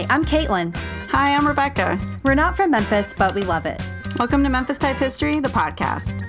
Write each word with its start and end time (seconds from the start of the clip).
Hi, 0.00 0.06
I'm 0.08 0.24
Caitlin. 0.24 0.74
Hi, 1.10 1.34
I'm 1.34 1.46
Rebecca. 1.46 2.00
We're 2.24 2.34
not 2.34 2.56
from 2.56 2.70
Memphis, 2.70 3.12
but 3.12 3.34
we 3.34 3.42
love 3.42 3.66
it. 3.66 3.82
Welcome 4.18 4.42
to 4.44 4.48
Memphis 4.48 4.78
Type 4.78 4.96
History, 4.96 5.40
the 5.40 5.50
podcast. 5.50 6.26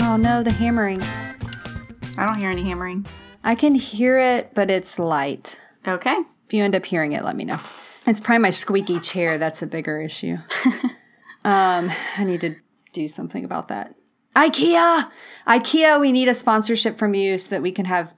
Oh 0.00 0.16
no, 0.16 0.42
the 0.42 0.52
hammering. 0.52 1.00
I 2.18 2.26
don't 2.26 2.38
hear 2.40 2.50
any 2.50 2.64
hammering. 2.64 3.06
I 3.44 3.54
can 3.54 3.76
hear 3.76 4.18
it, 4.18 4.52
but 4.52 4.68
it's 4.68 4.98
light. 4.98 5.60
Okay. 5.86 6.16
If 6.46 6.54
you 6.54 6.64
end 6.64 6.74
up 6.74 6.86
hearing 6.86 7.12
it, 7.12 7.22
let 7.22 7.36
me 7.36 7.44
know. 7.44 7.60
It's 8.04 8.18
probably 8.18 8.42
my 8.42 8.50
squeaky 8.50 8.98
chair 8.98 9.38
that's 9.38 9.62
a 9.62 9.66
bigger 9.68 10.00
issue. 10.00 10.38
um, 11.44 11.92
I 12.16 12.24
need 12.24 12.40
to 12.40 12.56
do 12.92 13.06
something 13.06 13.44
about 13.44 13.68
that. 13.68 13.94
IKEA! 14.34 15.08
IKEA, 15.46 16.00
we 16.00 16.10
need 16.10 16.26
a 16.26 16.34
sponsorship 16.34 16.98
from 16.98 17.14
you 17.14 17.38
so 17.38 17.50
that 17.50 17.62
we 17.62 17.70
can 17.70 17.84
have 17.84 18.12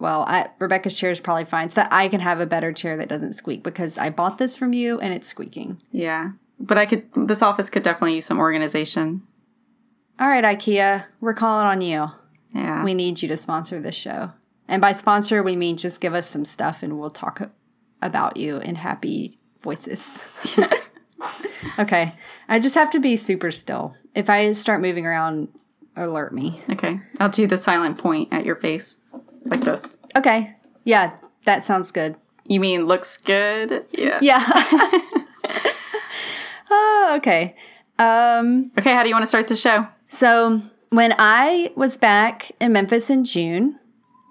well, 0.00 0.24
I, 0.26 0.48
Rebecca's 0.58 0.98
chair 0.98 1.10
is 1.10 1.20
probably 1.20 1.44
fine, 1.44 1.68
so 1.68 1.82
that 1.82 1.92
I 1.92 2.08
can 2.08 2.20
have 2.20 2.40
a 2.40 2.46
better 2.46 2.72
chair 2.72 2.96
that 2.96 3.08
doesn't 3.08 3.34
squeak 3.34 3.62
because 3.62 3.98
I 3.98 4.10
bought 4.10 4.38
this 4.38 4.56
from 4.56 4.72
you 4.72 4.98
and 4.98 5.12
it's 5.12 5.28
squeaking. 5.28 5.80
Yeah. 5.92 6.32
But 6.58 6.78
I 6.78 6.86
could, 6.86 7.06
this 7.14 7.42
office 7.42 7.70
could 7.70 7.82
definitely 7.82 8.16
use 8.16 8.26
some 8.26 8.38
organization. 8.38 9.22
All 10.18 10.28
right, 10.28 10.44
IKEA, 10.44 11.04
we're 11.20 11.34
calling 11.34 11.66
on 11.66 11.80
you. 11.80 12.06
Yeah. 12.54 12.82
We 12.82 12.94
need 12.94 13.22
you 13.22 13.28
to 13.28 13.36
sponsor 13.36 13.80
this 13.80 13.94
show. 13.94 14.32
And 14.66 14.80
by 14.80 14.92
sponsor, 14.92 15.42
we 15.42 15.56
mean 15.56 15.76
just 15.76 16.00
give 16.00 16.14
us 16.14 16.26
some 16.26 16.44
stuff 16.44 16.82
and 16.82 16.98
we'll 16.98 17.10
talk 17.10 17.50
about 18.02 18.36
you 18.36 18.58
in 18.58 18.76
happy 18.76 19.38
voices. 19.60 20.26
okay. 21.78 22.12
I 22.48 22.58
just 22.58 22.74
have 22.74 22.90
to 22.90 23.00
be 23.00 23.16
super 23.16 23.50
still. 23.50 23.94
If 24.14 24.30
I 24.30 24.52
start 24.52 24.80
moving 24.80 25.06
around, 25.06 25.48
alert 25.96 26.32
me. 26.32 26.62
okay. 26.72 27.00
I'll 27.18 27.28
do 27.28 27.46
the 27.46 27.58
silent 27.58 27.98
point 27.98 28.28
at 28.32 28.44
your 28.44 28.56
face 28.56 28.99
like 29.44 29.60
this. 29.62 29.98
Okay. 30.16 30.54
Yeah, 30.84 31.12
that 31.44 31.64
sounds 31.64 31.92
good. 31.92 32.16
You 32.46 32.60
mean 32.60 32.86
looks 32.86 33.16
good? 33.16 33.84
Yeah. 33.92 34.18
Yeah. 34.20 34.42
oh, 36.70 37.14
okay. 37.18 37.54
Um, 37.98 38.72
Okay, 38.78 38.94
how 38.94 39.02
do 39.02 39.08
you 39.08 39.14
want 39.14 39.24
to 39.24 39.28
start 39.28 39.48
the 39.48 39.56
show? 39.56 39.86
so 40.08 40.60
when 40.90 41.14
I 41.18 41.70
was 41.76 41.96
back 41.96 42.50
in 42.60 42.72
Memphis 42.72 43.10
in 43.10 43.24
June, 43.24 43.78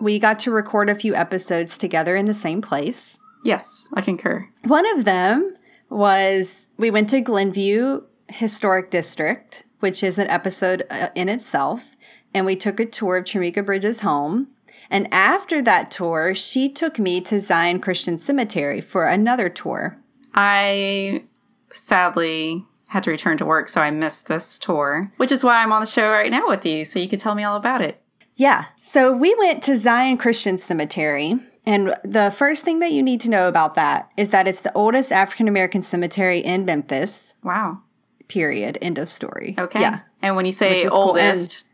we 0.02 0.19
got 0.19 0.39
to 0.39 0.52
record 0.52 0.89
a 0.89 0.95
few 0.95 1.15
episodes 1.15 1.77
together 1.77 2.15
in 2.15 2.25
the 2.25 2.33
same 2.33 2.61
place. 2.61 3.19
Yes, 3.45 3.87
I 3.93 4.02
concur. 4.02 4.47
One 4.65 4.85
of 4.97 5.05
them 5.05 5.55
was 5.89 6.67
we 6.77 6.91
went 6.91 7.09
to 7.11 7.21
Glenview 7.21 8.02
Historic 8.27 8.91
District, 8.91 9.63
which 9.80 10.03
is 10.03 10.19
an 10.19 10.27
episode 10.27 10.85
uh, 10.89 11.09
in 11.15 11.30
itself, 11.30 11.91
and 12.33 12.45
we 12.45 12.55
took 12.57 12.80
a 12.80 12.85
tour 12.85 13.17
of 13.17 13.23
Tramika 13.25 13.65
Bridges' 13.65 14.02
home. 14.02 14.47
And 14.89 15.07
after 15.13 15.61
that 15.61 15.91
tour, 15.91 16.33
she 16.33 16.67
took 16.69 16.97
me 16.99 17.21
to 17.21 17.39
Zion 17.39 17.79
Christian 17.79 18.17
Cemetery 18.17 18.81
for 18.81 19.05
another 19.05 19.47
tour. 19.49 19.97
I 20.33 21.23
sadly 21.71 22.65
had 22.87 23.03
to 23.03 23.11
return 23.11 23.37
to 23.37 23.45
work, 23.45 23.69
so 23.69 23.81
I 23.81 23.91
missed 23.91 24.27
this 24.27 24.57
tour, 24.57 25.11
which 25.17 25.31
is 25.31 25.43
why 25.43 25.61
I'm 25.61 25.71
on 25.71 25.81
the 25.81 25.85
show 25.87 26.09
right 26.09 26.31
now 26.31 26.47
with 26.47 26.65
you, 26.65 26.83
so 26.85 26.97
you 26.99 27.07
could 27.07 27.19
tell 27.19 27.35
me 27.35 27.43
all 27.43 27.55
about 27.55 27.81
it. 27.81 28.01
Yeah. 28.35 28.65
So 28.81 29.11
we 29.15 29.35
went 29.35 29.61
to 29.63 29.77
Zion 29.77 30.17
Christian 30.17 30.57
Cemetery. 30.57 31.35
And 31.65 31.93
the 32.03 32.31
first 32.35 32.63
thing 32.63 32.79
that 32.79 32.91
you 32.91 33.03
need 33.03 33.19
to 33.21 33.29
know 33.29 33.47
about 33.47 33.75
that 33.75 34.09
is 34.17 34.31
that 34.31 34.47
it's 34.47 34.61
the 34.61 34.73
oldest 34.73 35.11
African 35.11 35.47
American 35.47 35.81
cemetery 35.83 36.39
in 36.39 36.65
Memphis, 36.65 37.35
Wow. 37.43 37.81
period. 38.27 38.77
End 38.81 38.97
of 38.97 39.09
story. 39.09 39.55
Okay. 39.59 39.81
Yeah. 39.81 39.99
And 40.21 40.35
when 40.35 40.45
you 40.45 40.51
say 40.51 40.87
oldest, 40.87 41.65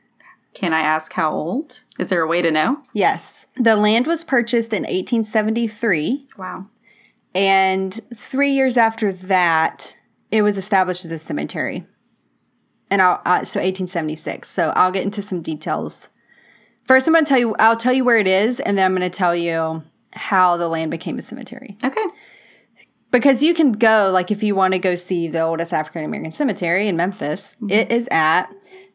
can 0.55 0.73
I 0.73 0.79
ask 0.79 1.13
how 1.13 1.31
old? 1.31 1.83
Is 1.99 2.07
there 2.07 2.21
a 2.21 2.27
way 2.27 2.41
to 2.41 2.49
know? 2.49 2.81
Yes. 2.93 3.45
The 3.57 3.75
land 3.75 4.07
was 4.07 4.23
purchased 4.23 4.73
in 4.73 4.83
1873. 4.83 6.27
Wow. 6.37 6.67
And 7.35 7.99
three 8.15 8.51
years 8.51 8.77
after 8.77 9.11
that, 9.11 9.97
it 10.31 10.41
was 10.41 10.57
established 10.57 11.03
as 11.05 11.11
a 11.11 11.19
cemetery. 11.19 11.85
And 12.89 13.01
I'll, 13.01 13.21
uh, 13.25 13.43
so 13.43 13.59
1876. 13.59 14.49
So 14.49 14.71
I'll 14.75 14.91
get 14.91 15.03
into 15.03 15.21
some 15.21 15.41
details. 15.41 16.09
First, 16.85 17.07
I'm 17.07 17.13
going 17.13 17.25
to 17.25 17.29
tell 17.29 17.39
you, 17.39 17.55
I'll 17.59 17.77
tell 17.77 17.93
you 17.93 18.05
where 18.05 18.17
it 18.17 18.27
is, 18.27 18.59
and 18.59 18.77
then 18.77 18.85
I'm 18.85 18.95
going 18.95 19.09
to 19.09 19.15
tell 19.15 19.35
you 19.35 19.83
how 20.13 20.55
the 20.55 20.69
land 20.69 20.91
became 20.91 21.17
a 21.17 21.21
cemetery. 21.21 21.77
Okay. 21.83 22.05
Because 23.11 23.43
you 23.43 23.53
can 23.53 23.71
go, 23.73 24.11
like, 24.13 24.31
if 24.31 24.43
you 24.43 24.55
want 24.55 24.73
to 24.73 24.79
go 24.79 24.95
see 24.95 25.27
the 25.27 25.41
oldest 25.41 25.73
African 25.73 26.05
American 26.05 26.31
cemetery 26.31 26.87
in 26.87 26.95
Memphis, 26.95 27.57
it 27.69 27.91
is 27.91 28.07
at 28.11 28.45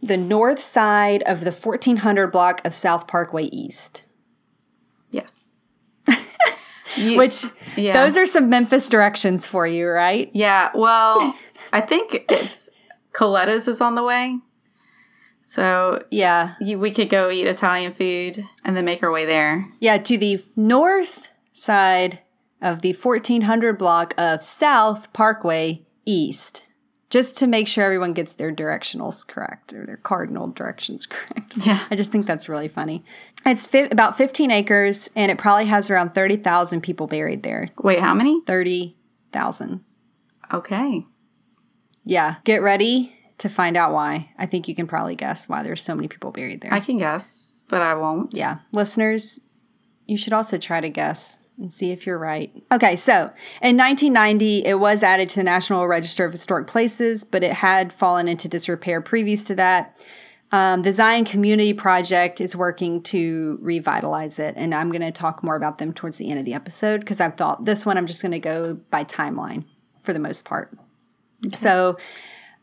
the 0.03 0.17
north 0.17 0.59
side 0.61 1.23
of 1.25 1.41
the 1.41 1.51
1400 1.53 2.29
block 2.29 2.61
of 2.65 2.73
South 2.75 3.07
Parkway 3.07 3.45
East. 3.45 4.05
Yes. 5.11 5.57
You- 6.97 7.19
Which, 7.19 7.45
yeah. 7.77 7.93
those 7.93 8.17
are 8.19 8.27
some 8.27 8.49
Memphis 8.51 8.89
directions 8.89 9.47
for 9.47 9.65
you, 9.65 9.89
right? 9.89 10.29
Yeah. 10.35 10.71
Well, 10.75 11.37
I 11.73 11.81
think 11.81 12.25
it's 12.29 12.69
Coletta's 13.13 13.69
is 13.69 13.81
on 13.81 13.95
the 13.95 14.03
way. 14.03 14.39
So 15.41 16.03
Yeah. 16.11 16.55
you, 16.61 16.81
we 16.81 16.91
could 16.91 17.09
go 17.09 17.31
eat 17.31 17.47
Italian 17.47 17.93
food 17.93 18.45
and 18.65 18.77
then 18.77 18.85
make 18.85 19.05
our 19.05 19.11
way 19.13 19.25
there. 19.25 19.69
Yeah, 19.79 19.99
to 19.99 20.19
the 20.19 20.43
north 20.57 21.29
side 21.53 22.21
of 22.61 22.83
the 22.83 22.93
1400 22.93 23.79
block 23.79 24.13
of 24.19 24.43
South 24.43 25.13
Parkway 25.13 25.83
East. 26.05 26.65
Just 27.11 27.37
to 27.39 27.47
make 27.49 27.67
sure 27.67 27.85
everyone 27.85 28.13
gets 28.13 28.35
their 28.35 28.53
directionals 28.53 29.27
correct 29.27 29.73
or 29.73 29.85
their 29.85 29.97
cardinal 29.97 30.49
directions 30.49 31.07
correct. 31.11 31.57
Yeah. 31.59 31.85
I 31.91 31.97
just 31.97 32.13
think 32.13 32.25
that's 32.27 32.49
really 32.49 32.69
funny. 32.69 33.05
It's 33.45 33.67
fi- 33.67 33.89
about 33.91 34.17
15 34.17 34.51
acres 34.51 35.11
and 35.17 35.31
it 35.31 35.37
probably 35.39 35.67
has 35.67 35.91
around 35.91 36.15
30,000 36.15 36.81
people 36.83 37.07
buried 37.09 37.43
there. 37.43 37.69
Wait, 37.83 37.99
how 37.99 38.15
many? 38.15 38.41
30,000. 38.45 39.85
Okay. 40.53 41.05
Yeah, 42.05 42.37
get 42.45 42.63
ready 42.63 43.15
to 43.39 43.49
find 43.49 43.77
out 43.77 43.93
why. 43.93 44.31
I 44.39 44.47
think 44.47 44.69
you 44.69 44.75
can 44.75 44.87
probably 44.87 45.17
guess 45.17 45.49
why 45.49 45.63
there's 45.63 45.83
so 45.83 45.95
many 45.95 46.09
people 46.09 46.31
buried 46.31 46.61
there. 46.61 46.73
I 46.73 46.81
can 46.81 46.97
guess, 46.97 47.63
but 47.69 47.83
I 47.83 47.95
won't. 47.95 48.37
Yeah. 48.37 48.59
Listeners, 48.73 49.41
you 50.07 50.17
should 50.17 50.33
also 50.33 50.59
try 50.59 50.81
to 50.81 50.89
guess 50.91 51.39
and 51.61 51.73
see 51.73 51.93
if 51.93 52.07
you're 52.07 52.19
right. 52.19 52.51
Okay, 52.73 52.97
so 52.97 53.31
in 53.63 53.77
1990, 53.77 54.65
it 54.65 54.81
was 54.81 55.03
added 55.03 55.29
to 55.31 55.37
the 55.37 55.45
National 55.45 55.87
Register 55.87 56.25
of 56.25 56.33
Historic 56.33 56.67
Places, 56.67 57.23
but 57.23 57.45
it 57.45 57.53
had 57.53 57.93
fallen 57.93 58.27
into 58.27 58.49
disrepair 58.49 59.01
previous 59.01 59.45
to 59.45 59.55
that. 59.57 59.97
Um, 60.53 60.83
the 60.83 60.93
Zion 60.93 61.25
Community 61.25 61.73
Project 61.73 62.41
is 62.41 62.57
working 62.57 63.03
to 63.05 63.59
revitalize 63.61 64.41
it, 64.41 64.55
and 64.57 64.75
I'm 64.75 64.91
going 64.91 65.03
to 65.03 65.13
talk 65.13 65.45
more 65.45 65.55
about 65.55 65.79
them 65.79 65.93
towards 65.93 66.17
the 66.17 66.29
end 66.29 66.41
of 66.41 66.45
the 66.45 66.55
episode 66.55 67.01
because 67.01 67.21
I 67.21 67.31
thought 67.31 67.67
this 67.67 67.87
one 67.87 67.97
I'm 67.97 68.07
just 68.07 68.21
going 68.21 68.33
to 68.33 68.41
go 68.41 68.75
by 68.91 69.05
timeline 69.05 69.65
for 70.03 70.13
the 70.13 70.19
most 70.19 70.45
part. 70.45 70.77
So, 71.55 71.99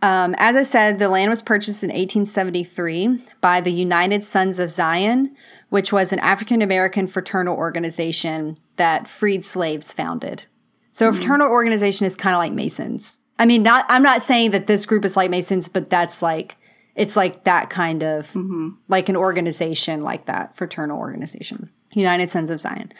um, 0.02 0.36
as 0.38 0.56
I 0.56 0.64
said, 0.64 1.00
the 1.00 1.10
land 1.10 1.30
was 1.30 1.42
purchased 1.42 1.84
in 1.84 1.90
1873 1.90 3.20
by 3.42 3.62
the 3.62 3.72
United 3.72 4.24
Sons 4.24 4.60
of 4.60 4.70
Zion, 4.70 5.36
which 5.70 5.92
was 5.92 6.14
an 6.14 6.20
African 6.20 6.62
American 6.62 7.08
fraternal 7.08 7.56
organization 7.56 8.58
that 8.78 9.08
freed 9.08 9.44
slaves 9.44 9.92
founded. 9.92 10.44
So, 10.92 11.10
a 11.10 11.14
fraternal 11.14 11.50
organization 11.50 12.08
is 12.08 12.16
kind 12.16 12.34
of 12.34 12.40
like 12.40 12.54
Masons. 12.54 13.20
I 13.40 13.46
mean, 13.46 13.64
not 13.64 13.86
I'm 13.90 14.04
not 14.04 14.22
saying 14.22 14.52
that 14.52 14.68
this 14.68 14.86
group 14.86 15.06
is 15.06 15.16
like 15.16 15.30
Masons, 15.30 15.70
but 15.70 15.90
that's 15.90 16.22
like 16.22 16.58
it's 16.96 17.16
like 17.16 17.44
that 17.44 17.70
kind 17.70 18.04
of 18.04 18.36
like 18.88 19.08
an 19.08 19.16
organization 19.16 20.02
like 20.02 20.26
that 20.26 20.56
fraternal 20.56 20.98
organization, 20.98 21.70
United 21.94 22.30
Sons 22.30 22.50
of 22.50 22.60
Zion. 22.60 22.92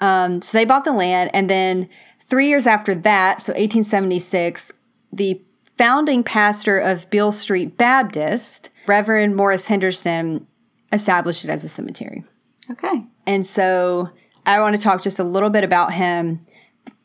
Um, 0.00 0.40
so 0.40 0.56
they 0.56 0.64
bought 0.64 0.84
the 0.84 0.92
land, 0.92 1.30
and 1.34 1.50
then 1.50 1.88
three 2.20 2.48
years 2.48 2.66
after 2.66 2.94
that, 2.94 3.40
so 3.40 3.52
1876, 3.52 4.72
the 5.12 5.40
founding 5.76 6.22
pastor 6.22 6.78
of 6.78 7.08
Beale 7.10 7.32
Street 7.32 7.76
Baptist, 7.76 8.70
Reverend 8.86 9.36
Morris 9.36 9.66
Henderson, 9.66 10.46
established 10.92 11.44
it 11.44 11.50
as 11.50 11.64
a 11.64 11.68
cemetery. 11.68 12.24
Okay. 12.70 13.04
And 13.26 13.44
so 13.44 14.10
I 14.46 14.60
want 14.60 14.76
to 14.76 14.82
talk 14.82 15.02
just 15.02 15.18
a 15.18 15.24
little 15.24 15.50
bit 15.50 15.64
about 15.64 15.94
him. 15.94 16.44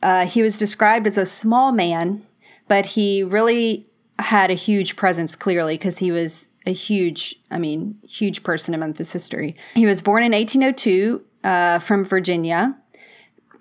Uh, 0.01 0.25
he 0.25 0.42
was 0.42 0.57
described 0.57 1.07
as 1.07 1.18
a 1.18 1.25
small 1.25 1.72
man, 1.72 2.24
but 2.68 2.88
he 2.88 3.24
really 3.24 3.88
had 4.19 4.51
a 4.51 4.56
huge 4.56 4.95
presence 4.95 5.36
clearly 5.36 5.75
because 5.75 6.00
he 6.00 6.12
was 6.12 6.50
a 6.66 6.74
huge, 6.74 7.36
I 7.50 7.57
mean, 7.57 7.98
huge 8.07 8.44
person 8.44 8.74
in 8.74 8.80
Memphis 8.80 9.13
history. 9.13 9.56
He 9.75 9.86
was 9.86 10.01
born 10.01 10.24
in 10.24 10.33
1802 10.33 11.24
uh, 11.44 11.80
from 11.80 12.04
Virginia. 12.04 12.78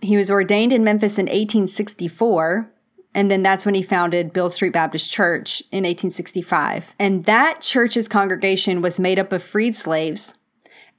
He 0.00 0.16
was 0.16 0.30
ordained 0.30 0.72
in 0.72 0.82
Memphis 0.82 1.18
in 1.18 1.26
1864. 1.26 2.70
And 3.16 3.30
then 3.30 3.42
that's 3.42 3.64
when 3.66 3.74
he 3.74 3.82
founded 3.82 4.32
Beale 4.32 4.50
Street 4.50 4.72
Baptist 4.72 5.10
Church 5.10 5.60
in 5.72 5.84
1865. 5.84 6.94
And 6.98 7.24
that 7.24 7.62
church's 7.62 8.06
congregation 8.06 8.82
was 8.82 9.00
made 9.00 9.18
up 9.18 9.32
of 9.32 9.42
freed 9.42 9.74
slaves 9.74 10.34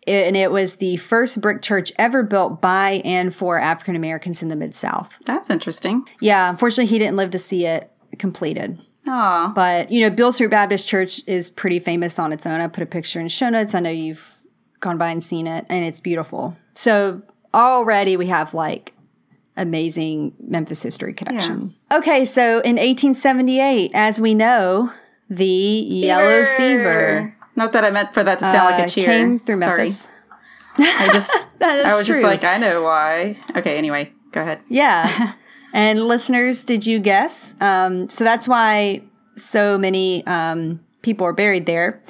and 0.07 0.37
it 0.37 0.51
was 0.51 0.77
the 0.77 0.97
first 0.97 1.41
brick 1.41 1.61
church 1.61 1.91
ever 1.99 2.23
built 2.23 2.61
by 2.61 3.01
and 3.03 3.35
for 3.35 3.59
African 3.59 3.95
Americans 3.95 4.41
in 4.41 4.47
the 4.47 4.55
Mid 4.55 4.73
South. 4.73 5.19
That's 5.25 5.49
interesting. 5.49 6.07
Yeah, 6.21 6.49
unfortunately, 6.49 6.85
he 6.85 6.97
didn't 6.97 7.17
live 7.17 7.31
to 7.31 7.39
see 7.39 7.65
it 7.65 7.91
completed. 8.17 8.79
Aw. 9.07 9.51
But, 9.53 9.91
you 9.91 10.01
know, 10.01 10.09
Beale 10.09 10.31
Street 10.31 10.49
Baptist 10.49 10.87
Church 10.87 11.21
is 11.27 11.51
pretty 11.51 11.79
famous 11.79 12.19
on 12.19 12.31
its 12.31 12.45
own. 12.45 12.61
I 12.61 12.67
put 12.67 12.83
a 12.83 12.87
picture 12.87 13.19
in 13.19 13.27
show 13.27 13.49
notes. 13.49 13.75
I 13.75 13.79
know 13.81 13.89
you've 13.89 14.33
gone 14.79 14.97
by 14.97 15.11
and 15.11 15.23
seen 15.23 15.45
it, 15.45 15.65
and 15.69 15.83
it's 15.83 15.99
beautiful. 15.99 16.57
So, 16.73 17.21
already 17.53 18.15
we 18.17 18.27
have 18.27 18.53
like 18.53 18.93
amazing 19.57 20.33
Memphis 20.39 20.83
history 20.83 21.13
connection. 21.13 21.73
Okay, 21.91 22.23
so 22.25 22.59
in 22.59 22.75
1878, 22.77 23.91
as 23.93 24.21
we 24.21 24.33
know, 24.33 24.91
the 25.29 25.45
yellow 25.45 26.45
fever 26.55 27.35
Not 27.55 27.73
that 27.73 27.83
I 27.83 27.91
meant 27.91 28.13
for 28.13 28.23
that 28.23 28.39
to 28.39 28.45
sound 28.45 28.71
like 28.71 28.81
uh, 28.81 28.85
a 28.85 28.87
cheer. 28.87 29.05
came 29.05 29.39
through 29.39 29.57
Sorry. 29.57 29.77
Memphis. 29.77 30.09
I 30.77 31.09
just 31.11 31.31
I 31.61 31.97
was 31.97 32.07
true. 32.07 32.15
just 32.15 32.23
like, 32.23 32.43
I 32.43 32.57
know 32.57 32.83
why. 32.83 33.37
Okay, 33.55 33.77
anyway, 33.77 34.13
go 34.31 34.41
ahead. 34.41 34.61
Yeah. 34.69 35.33
and 35.73 35.99
listeners, 35.99 36.63
did 36.63 36.85
you 36.85 36.99
guess? 36.99 37.55
Um, 37.59 38.09
so 38.09 38.23
that's 38.23 38.47
why 38.47 39.01
so 39.35 39.77
many 39.77 40.25
um, 40.27 40.79
people 41.01 41.25
are 41.25 41.33
buried 41.33 41.65
there. 41.65 42.01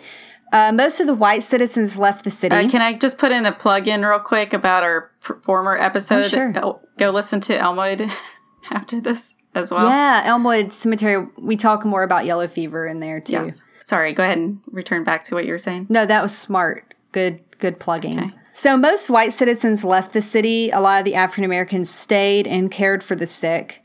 Uh, 0.57 0.71
most 0.71 0.99
of 0.99 1.05
the 1.07 1.13
white 1.13 1.43
citizens 1.43 1.97
left 1.97 2.23
the 2.23 2.31
city. 2.31 2.55
Uh, 2.55 2.67
can 2.67 2.81
I 2.81 2.93
just 2.93 3.17
put 3.17 3.31
in 3.31 3.45
a 3.45 3.51
plug 3.51 3.87
in 3.87 4.03
real 4.03 4.19
quick 4.19 4.53
about 4.53 4.83
our 4.83 5.11
former 5.43 5.77
episode? 5.77 6.25
Oh, 6.25 6.27
sure. 6.27 6.51
El- 6.55 6.81
Go 6.97 7.11
listen 7.11 7.39
to 7.41 7.55
Elmwood 7.57 8.09
after 8.71 8.99
this 8.99 9.35
as 9.53 9.71
well. 9.71 9.87
yeah, 9.87 10.23
Elmwood 10.25 10.73
Cemetery. 10.73 11.27
We 11.37 11.57
talk 11.57 11.85
more 11.85 12.03
about 12.03 12.25
yellow 12.25 12.47
fever 12.47 12.87
in 12.87 12.99
there 12.99 13.19
too. 13.19 13.33
Yes. 13.33 13.63
Sorry, 13.81 14.13
go 14.13 14.23
ahead 14.23 14.37
and 14.37 14.59
return 14.67 15.03
back 15.03 15.23
to 15.25 15.35
what 15.35 15.45
you 15.45 15.51
were 15.51 15.59
saying. 15.59 15.87
No, 15.89 16.05
that 16.05 16.21
was 16.21 16.35
smart. 16.37 16.93
Good, 17.11 17.41
good 17.59 17.79
plugging. 17.79 18.19
Okay. 18.19 18.31
So 18.53 18.75
most 18.75 19.09
white 19.09 19.33
citizens 19.33 19.83
left 19.85 20.11
the 20.13 20.21
city. 20.21 20.71
A 20.71 20.79
lot 20.81 20.99
of 20.99 21.05
the 21.05 21.13
African 21.15 21.43
Americans 21.43 21.89
stayed 21.89 22.47
and 22.47 22.71
cared 22.71 23.03
for 23.03 23.15
the 23.15 23.27
sick, 23.27 23.83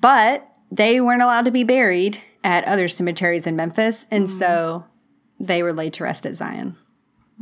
but 0.00 0.46
they 0.70 1.00
weren't 1.00 1.20
allowed 1.22 1.44
to 1.46 1.50
be 1.50 1.64
buried 1.64 2.18
at 2.44 2.64
other 2.64 2.86
cemeteries 2.88 3.46
in 3.46 3.56
Memphis, 3.56 4.06
and 4.10 4.30
so 4.30 4.84
they 5.42 5.62
were 5.62 5.72
laid 5.72 5.92
to 5.94 6.04
rest 6.04 6.24
at 6.24 6.34
Zion. 6.34 6.76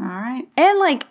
All 0.00 0.06
right. 0.06 0.44
And 0.56 0.78
like, 0.80 1.06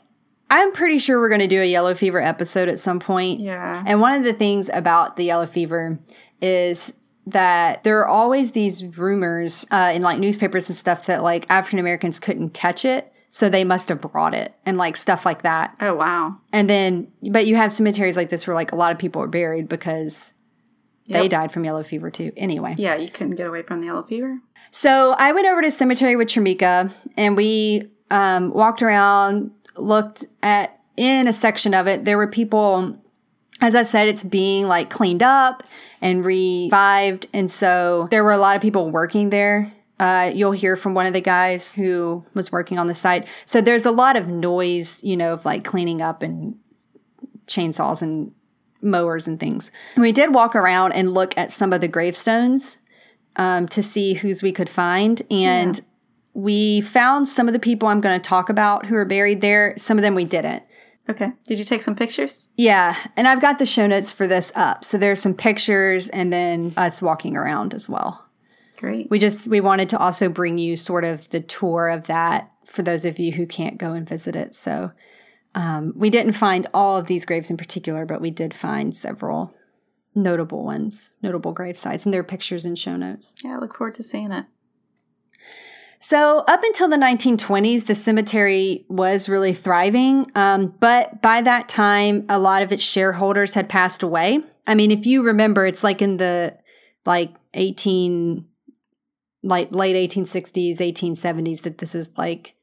I'm 0.50 0.72
pretty 0.74 0.98
sure 1.00 1.20
we're 1.20 1.30
going 1.30 1.40
to 1.42 1.48
do 1.48 1.62
a 1.62 1.66
yellow 1.66 1.94
fever 1.94 2.20
episode 2.22 2.68
at 2.68 2.80
some 2.80 3.00
point. 3.00 3.40
Yeah. 3.40 3.84
And 3.86 4.02
one 4.02 4.14
of 4.14 4.24
the 4.24 4.34
things 4.34 4.70
about 4.74 5.16
the 5.16 5.24
yellow 5.26 5.46
fever 5.46 6.00
is 6.42 6.94
that 7.28 7.84
there 7.84 8.00
are 8.00 8.08
always 8.08 8.54
these 8.54 8.84
rumors 8.98 9.64
uh, 9.70 9.92
in 9.94 10.02
like 10.02 10.18
newspapers 10.18 10.68
and 10.68 10.76
stuff 10.76 11.06
that 11.06 11.22
like 11.22 11.46
African 11.50 11.78
Americans 11.80 12.20
couldn't 12.20 12.50
catch 12.56 12.84
it. 12.84 13.14
So 13.30 13.48
they 13.48 13.64
must 13.64 13.90
have 13.90 14.02
brought 14.02 14.34
it 14.34 14.56
and 14.66 14.80
like 14.80 14.98
stuff 14.98 15.24
like 15.24 15.44
that. 15.44 15.76
Oh 15.80 15.94
wow. 15.94 16.38
And 16.52 16.68
then, 16.68 17.12
but 17.22 17.46
you 17.46 17.56
have 17.58 17.72
cemeteries 17.72 18.18
like 18.18 18.30
this 18.30 18.48
where 18.48 18.56
like 18.56 18.72
a 18.72 18.76
lot 18.76 18.92
of 18.92 18.98
people 18.98 19.22
are 19.22 19.28
buried 19.28 19.70
because 19.70 20.34
they 21.08 21.22
Yep. 21.24 21.30
died 21.30 21.52
from 21.52 21.64
yellow 21.64 21.84
fever 21.84 22.10
too. 22.10 22.32
Anyway. 22.36 22.74
Yeah, 22.80 22.96
you 22.96 23.10
couldn't 23.10 23.36
get 23.36 23.46
away 23.46 23.62
from 23.62 23.82
the 23.82 23.88
yellow 23.88 24.02
fever. 24.02 24.40
So 24.72 25.12
I 25.12 25.32
went 25.32 25.48
over 25.48 25.62
to 25.62 25.72
cemetery 25.72 26.16
with 26.16 26.28
Tramika 26.28 26.92
and 27.18 27.36
we 27.36 27.90
um, 28.12 28.52
walked 28.52 28.82
around, 28.82 29.52
looked 29.76 30.26
at 30.44 30.80
in 30.96 31.28
a 31.28 31.34
section 31.34 31.74
of 31.74 31.88
it. 31.88 32.06
There 32.06 32.18
were 32.18 32.28
people, 32.28 33.02
as 33.62 33.74
I 33.74 33.84
said, 33.84 34.08
it's 34.08 34.24
being 34.24 34.68
like 34.68 34.90
cleaned 34.90 35.24
up 35.24 35.64
and 36.02 36.24
revived. 36.26 37.28
And 37.34 37.50
so 37.50 38.08
there 38.12 38.24
were 38.24 38.32
a 38.32 38.38
lot 38.38 38.56
of 38.56 38.62
people 38.62 38.92
working 38.92 39.30
there. 39.30 39.72
Uh, 40.00 40.32
you'll 40.34 40.52
hear 40.52 40.76
from 40.76 40.94
one 40.94 41.06
of 41.06 41.14
the 41.14 41.22
guys 41.22 41.76
who 41.76 42.24
was 42.34 42.52
working 42.52 42.78
on 42.78 42.88
the 42.88 42.94
site. 42.94 43.28
So 43.46 43.60
there's 43.60 43.86
a 43.86 43.92
lot 43.92 44.16
of 44.16 44.28
noise, 44.28 45.04
you 45.04 45.18
know, 45.18 45.34
of 45.34 45.46
like 45.46 45.64
cleaning 45.64 46.02
up 46.02 46.22
and 46.22 46.58
chainsaws 47.48 48.02
and 48.02 48.34
mowers 48.82 49.28
and 49.28 49.40
things. 49.40 49.72
We 49.98 50.12
did 50.12 50.34
walk 50.34 50.56
around 50.56 50.94
and 50.94 51.12
look 51.12 51.38
at 51.38 51.52
some 51.52 51.74
of 51.74 51.82
the 51.82 51.88
gravestones 51.88 52.78
um, 53.36 53.68
to 53.70 53.84
see 53.84 54.14
whose 54.14 54.44
we 54.44 54.52
could 54.52 54.70
find. 54.70 55.22
And 55.30 55.80
we 56.34 56.82
found 56.82 57.28
some 57.28 57.48
of 57.48 57.54
the 57.54 57.60
people 57.60 57.88
I'm 57.88 58.02
going 58.02 58.20
to 58.20 58.28
talk 58.28 58.50
about 58.50 58.86
who 58.86 58.96
are 58.96 59.06
buried 59.06 59.42
there. 59.42 59.74
Some 59.78 59.98
of 59.98 60.02
them 60.02 60.16
we 60.16 60.26
didn't. 60.26 60.64
Okay. 61.10 61.32
Did 61.46 61.58
you 61.58 61.66
take 61.66 61.82
some 61.82 61.96
pictures? 61.96 62.50
Yeah. 62.56 62.96
And 63.18 63.28
I've 63.28 63.42
got 63.42 63.58
the 63.58 63.66
show 63.66 63.88
notes 63.88 64.12
for 64.12 64.28
this 64.28 64.52
up. 64.56 64.86
So 64.86 64.98
there's 64.98 65.20
some 65.20 65.34
pictures 65.34 66.08
and 66.08 66.32
then 66.32 66.74
us 66.78 67.02
walking 67.02 67.36
around 67.36 67.74
as 67.74 67.90
well. 67.90 68.26
Great. 68.78 69.10
We 69.10 69.18
just, 69.18 69.48
we 69.48 69.60
wanted 69.60 69.90
to 69.90 69.98
also 69.98 70.30
bring 70.30 70.58
you 70.58 70.76
sort 70.76 71.04
of 71.04 71.28
the 71.32 71.42
tour 71.42 71.90
of 71.90 72.08
that 72.08 72.52
for 72.64 72.84
those 72.84 73.06
of 73.06 73.18
you 73.18 73.34
who 73.34 73.48
can't 73.48 73.80
go 73.80 73.94
and 73.94 74.08
visit 74.08 74.36
it. 74.36 74.54
So 74.54 74.92
um, 75.56 75.94
we 75.96 76.12
didn't 76.12 76.34
find 76.34 76.68
all 76.74 76.98
of 76.98 77.08
these 77.08 77.26
graves 77.26 77.50
in 77.50 77.58
particular, 77.58 78.06
but 78.06 78.22
we 78.22 78.30
did 78.30 78.54
find 78.54 78.96
several 78.96 79.54
notable 80.16 80.64
ones, 80.64 81.14
notable 81.22 81.54
grave 81.54 81.78
sites, 81.78 82.06
and 82.06 82.14
there 82.14 82.22
are 82.22 82.26
pictures 82.26 82.66
and 82.66 82.78
show 82.78 82.96
notes. 82.96 83.36
yeah, 83.44 83.56
I 83.56 83.60
look 83.60 83.76
forward 83.76 83.96
to 83.96 84.04
seeing 84.04 84.32
it. 84.32 84.46
So, 86.02 86.46
up 86.48 86.64
until 86.64 86.88
the 86.88 86.96
1920s, 86.96 87.86
the 87.86 87.94
cemetery 87.96 88.86
was 88.88 89.28
really 89.28 89.54
thriving. 89.54 90.32
Um, 90.34 90.74
but 90.80 91.22
by 91.22 91.42
that 91.42 91.68
time, 91.68 92.26
a 92.30 92.40
lot 92.40 92.62
of 92.62 92.72
its 92.72 92.84
shareholders 92.84 93.54
had 93.54 93.68
passed 93.68 94.02
away. 94.02 94.42
I 94.66 94.76
mean, 94.76 94.92
if 94.92 95.06
you 95.06 95.24
remember, 95.24 95.66
it's 95.66 95.84
like 95.84 96.02
in 96.02 96.16
the 96.16 96.58
like 97.06 97.34
18, 97.54 98.46
like 99.44 99.74
late 99.74 100.10
1860s, 100.10 100.78
1870s 100.78 101.64
that 101.64 101.80
this 101.80 101.94
is 101.94 102.10
like 102.18 102.56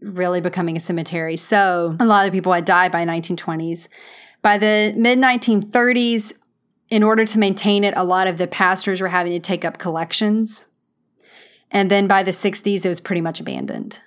really 0.00 0.40
becoming 0.40 0.76
a 0.76 0.80
cemetery. 0.80 1.36
So, 1.36 1.96
a 1.98 2.06
lot 2.06 2.28
of 2.28 2.32
people 2.32 2.52
had 2.52 2.64
died 2.64 2.92
by 2.92 3.04
1920s. 3.04 3.88
By 4.42 4.58
the 4.58 4.94
mid 4.96 5.18
1930s, 5.18 6.34
in 6.90 7.02
order 7.02 7.24
to 7.24 7.38
maintain 7.38 7.84
it, 7.84 7.94
a 7.96 8.04
lot 8.04 8.26
of 8.26 8.36
the 8.36 8.46
pastors 8.46 9.00
were 9.00 9.08
having 9.08 9.32
to 9.32 9.40
take 9.40 9.64
up 9.64 9.78
collections. 9.78 10.66
And 11.70 11.90
then 11.90 12.08
by 12.08 12.24
the 12.24 12.32
60s, 12.32 12.84
it 12.84 12.88
was 12.88 13.00
pretty 13.00 13.20
much 13.20 13.40
abandoned. 13.40 14.00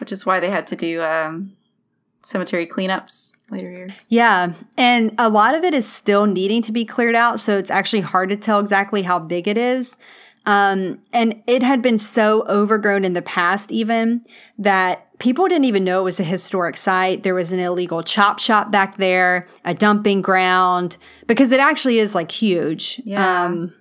Which 0.00 0.12
is 0.12 0.24
why 0.24 0.40
they 0.40 0.50
had 0.50 0.66
to 0.68 0.76
do 0.76 1.02
um, 1.02 1.52
cemetery 2.22 2.66
cleanups 2.66 3.36
later 3.50 3.70
years. 3.70 4.06
Yeah. 4.08 4.54
And 4.78 5.14
a 5.18 5.28
lot 5.28 5.54
of 5.54 5.62
it 5.62 5.74
is 5.74 5.86
still 5.86 6.24
needing 6.26 6.62
to 6.62 6.72
be 6.72 6.86
cleared 6.86 7.14
out. 7.14 7.38
So 7.38 7.58
it's 7.58 7.70
actually 7.70 8.00
hard 8.00 8.30
to 8.30 8.36
tell 8.36 8.58
exactly 8.58 9.02
how 9.02 9.18
big 9.18 9.46
it 9.46 9.58
is. 9.58 9.98
Um, 10.44 11.00
and 11.12 11.42
it 11.46 11.62
had 11.62 11.82
been 11.82 11.98
so 11.98 12.44
overgrown 12.48 13.04
in 13.04 13.12
the 13.12 13.22
past, 13.22 13.70
even 13.70 14.24
that 14.58 15.06
people 15.18 15.46
didn't 15.46 15.66
even 15.66 15.84
know 15.84 16.00
it 16.00 16.04
was 16.04 16.18
a 16.18 16.24
historic 16.24 16.76
site. 16.76 17.22
There 17.22 17.34
was 17.34 17.52
an 17.52 17.60
illegal 17.60 18.02
chop 18.02 18.40
shop 18.40 18.70
back 18.70 18.96
there, 18.96 19.46
a 19.64 19.74
dumping 19.74 20.20
ground, 20.20 20.96
because 21.26 21.52
it 21.52 21.60
actually 21.60 21.98
is 22.00 22.14
like 22.14 22.32
huge. 22.32 23.00
Yeah. 23.04 23.44
Um, 23.44 23.72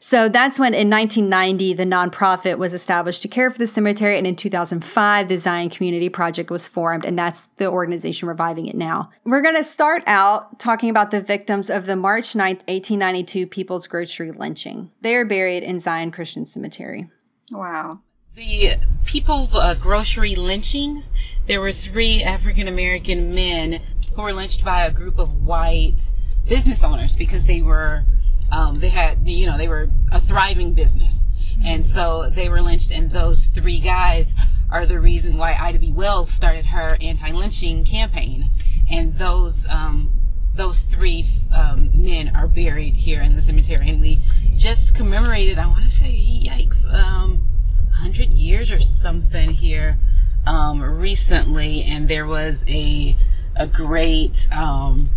so 0.00 0.28
that's 0.28 0.58
when 0.58 0.74
in 0.74 0.90
1990 0.90 1.74
the 1.74 1.84
nonprofit 1.84 2.58
was 2.58 2.74
established 2.74 3.22
to 3.22 3.28
care 3.28 3.50
for 3.50 3.58
the 3.58 3.66
cemetery 3.66 4.18
and 4.18 4.26
in 4.26 4.36
2005 4.36 5.28
the 5.28 5.38
Zion 5.38 5.70
Community 5.70 6.08
Project 6.08 6.50
was 6.50 6.68
formed 6.68 7.04
and 7.04 7.18
that's 7.18 7.46
the 7.56 7.66
organization 7.66 8.28
reviving 8.28 8.66
it 8.66 8.76
now. 8.76 9.10
We're 9.24 9.42
going 9.42 9.56
to 9.56 9.64
start 9.64 10.02
out 10.06 10.58
talking 10.58 10.90
about 10.90 11.10
the 11.10 11.20
victims 11.20 11.70
of 11.70 11.86
the 11.86 11.96
March 11.96 12.32
9th 12.32 12.66
1892 12.68 13.46
People's 13.46 13.86
Grocery 13.86 14.32
lynching. 14.32 14.90
They 15.00 15.14
are 15.14 15.24
buried 15.24 15.62
in 15.62 15.80
Zion 15.80 16.10
Christian 16.10 16.46
Cemetery. 16.46 17.10
Wow. 17.50 18.00
the 18.34 18.76
people's 19.04 19.54
uh, 19.54 19.74
grocery 19.74 20.34
lynching, 20.36 21.02
there 21.46 21.60
were 21.60 21.72
three 21.72 22.22
African 22.22 22.66
American 22.66 23.34
men 23.34 23.80
who 24.14 24.22
were 24.22 24.32
lynched 24.32 24.64
by 24.64 24.84
a 24.84 24.92
group 24.92 25.18
of 25.18 25.42
white 25.44 26.12
business 26.46 26.82
owners 26.82 27.14
because 27.14 27.46
they 27.46 27.60
were, 27.60 28.04
um, 28.52 28.78
they 28.78 28.90
had, 28.90 29.26
you 29.26 29.46
know, 29.46 29.58
they 29.58 29.68
were 29.68 29.88
a 30.12 30.20
thriving 30.20 30.74
business. 30.74 31.26
And 31.64 31.84
so 31.86 32.30
they 32.30 32.48
were 32.48 32.60
lynched, 32.60 32.90
and 32.90 33.10
those 33.10 33.46
three 33.46 33.80
guys 33.80 34.34
are 34.70 34.86
the 34.86 35.00
reason 35.00 35.36
why 35.36 35.54
Ida 35.54 35.78
B. 35.78 35.92
Wells 35.92 36.30
started 36.30 36.66
her 36.66 36.96
anti-lynching 37.00 37.84
campaign. 37.84 38.50
And 38.90 39.16
those, 39.16 39.66
um, 39.68 40.10
those 40.54 40.82
three 40.82 41.24
um, 41.52 41.90
men 41.94 42.34
are 42.34 42.46
buried 42.46 42.94
here 42.94 43.22
in 43.22 43.34
the 43.34 43.42
cemetery, 43.42 43.88
and 43.88 44.00
we 44.00 44.22
just 44.56 44.94
commemorated. 44.94 45.58
I 45.58 45.66
want 45.66 45.84
to 45.84 45.90
say, 45.90 46.10
yikes, 46.10 46.84
um, 46.92 47.46
hundred 47.94 48.30
years 48.30 48.70
or 48.70 48.80
something 48.80 49.50
here 49.50 49.98
um, 50.46 50.82
recently, 50.82 51.84
and 51.84 52.08
there 52.08 52.26
was 52.26 52.64
a 52.68 53.16
a 53.54 53.66
great 53.66 54.48
um, 54.50 55.10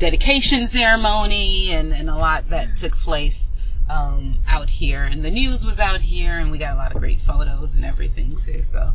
dedication 0.00 0.66
ceremony 0.66 1.70
and, 1.70 1.92
and 1.92 2.08
a 2.10 2.16
lot 2.16 2.48
that 2.48 2.76
took 2.76 2.96
place 2.96 3.50
um, 3.88 4.38
out 4.48 4.70
here, 4.70 5.04
and 5.04 5.22
the 5.22 5.30
news 5.30 5.64
was 5.64 5.78
out 5.78 6.00
here, 6.00 6.38
and 6.38 6.50
we 6.50 6.58
got 6.58 6.74
a 6.74 6.76
lot 6.76 6.94
of 6.94 7.00
great 7.00 7.20
photos 7.20 7.74
and 7.74 7.84
everything 7.84 8.34
too. 8.36 8.62
So 8.62 8.92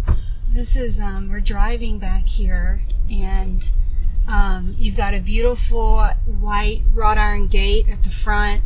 This 0.51 0.75
is 0.75 1.00
um, 1.00 1.29
we're 1.29 1.41
driving 1.41 2.00
back 2.00 2.25
here, 2.25 2.81
and 3.09 3.62
um, 4.27 4.74
you've 4.79 4.97
got 4.97 5.13
a 5.13 5.19
beautiful 5.19 6.01
white 6.25 6.81
wrought 6.93 7.17
iron 7.17 7.47
gate 7.47 7.88
at 7.88 8.03
the 8.03 8.09
front 8.09 8.63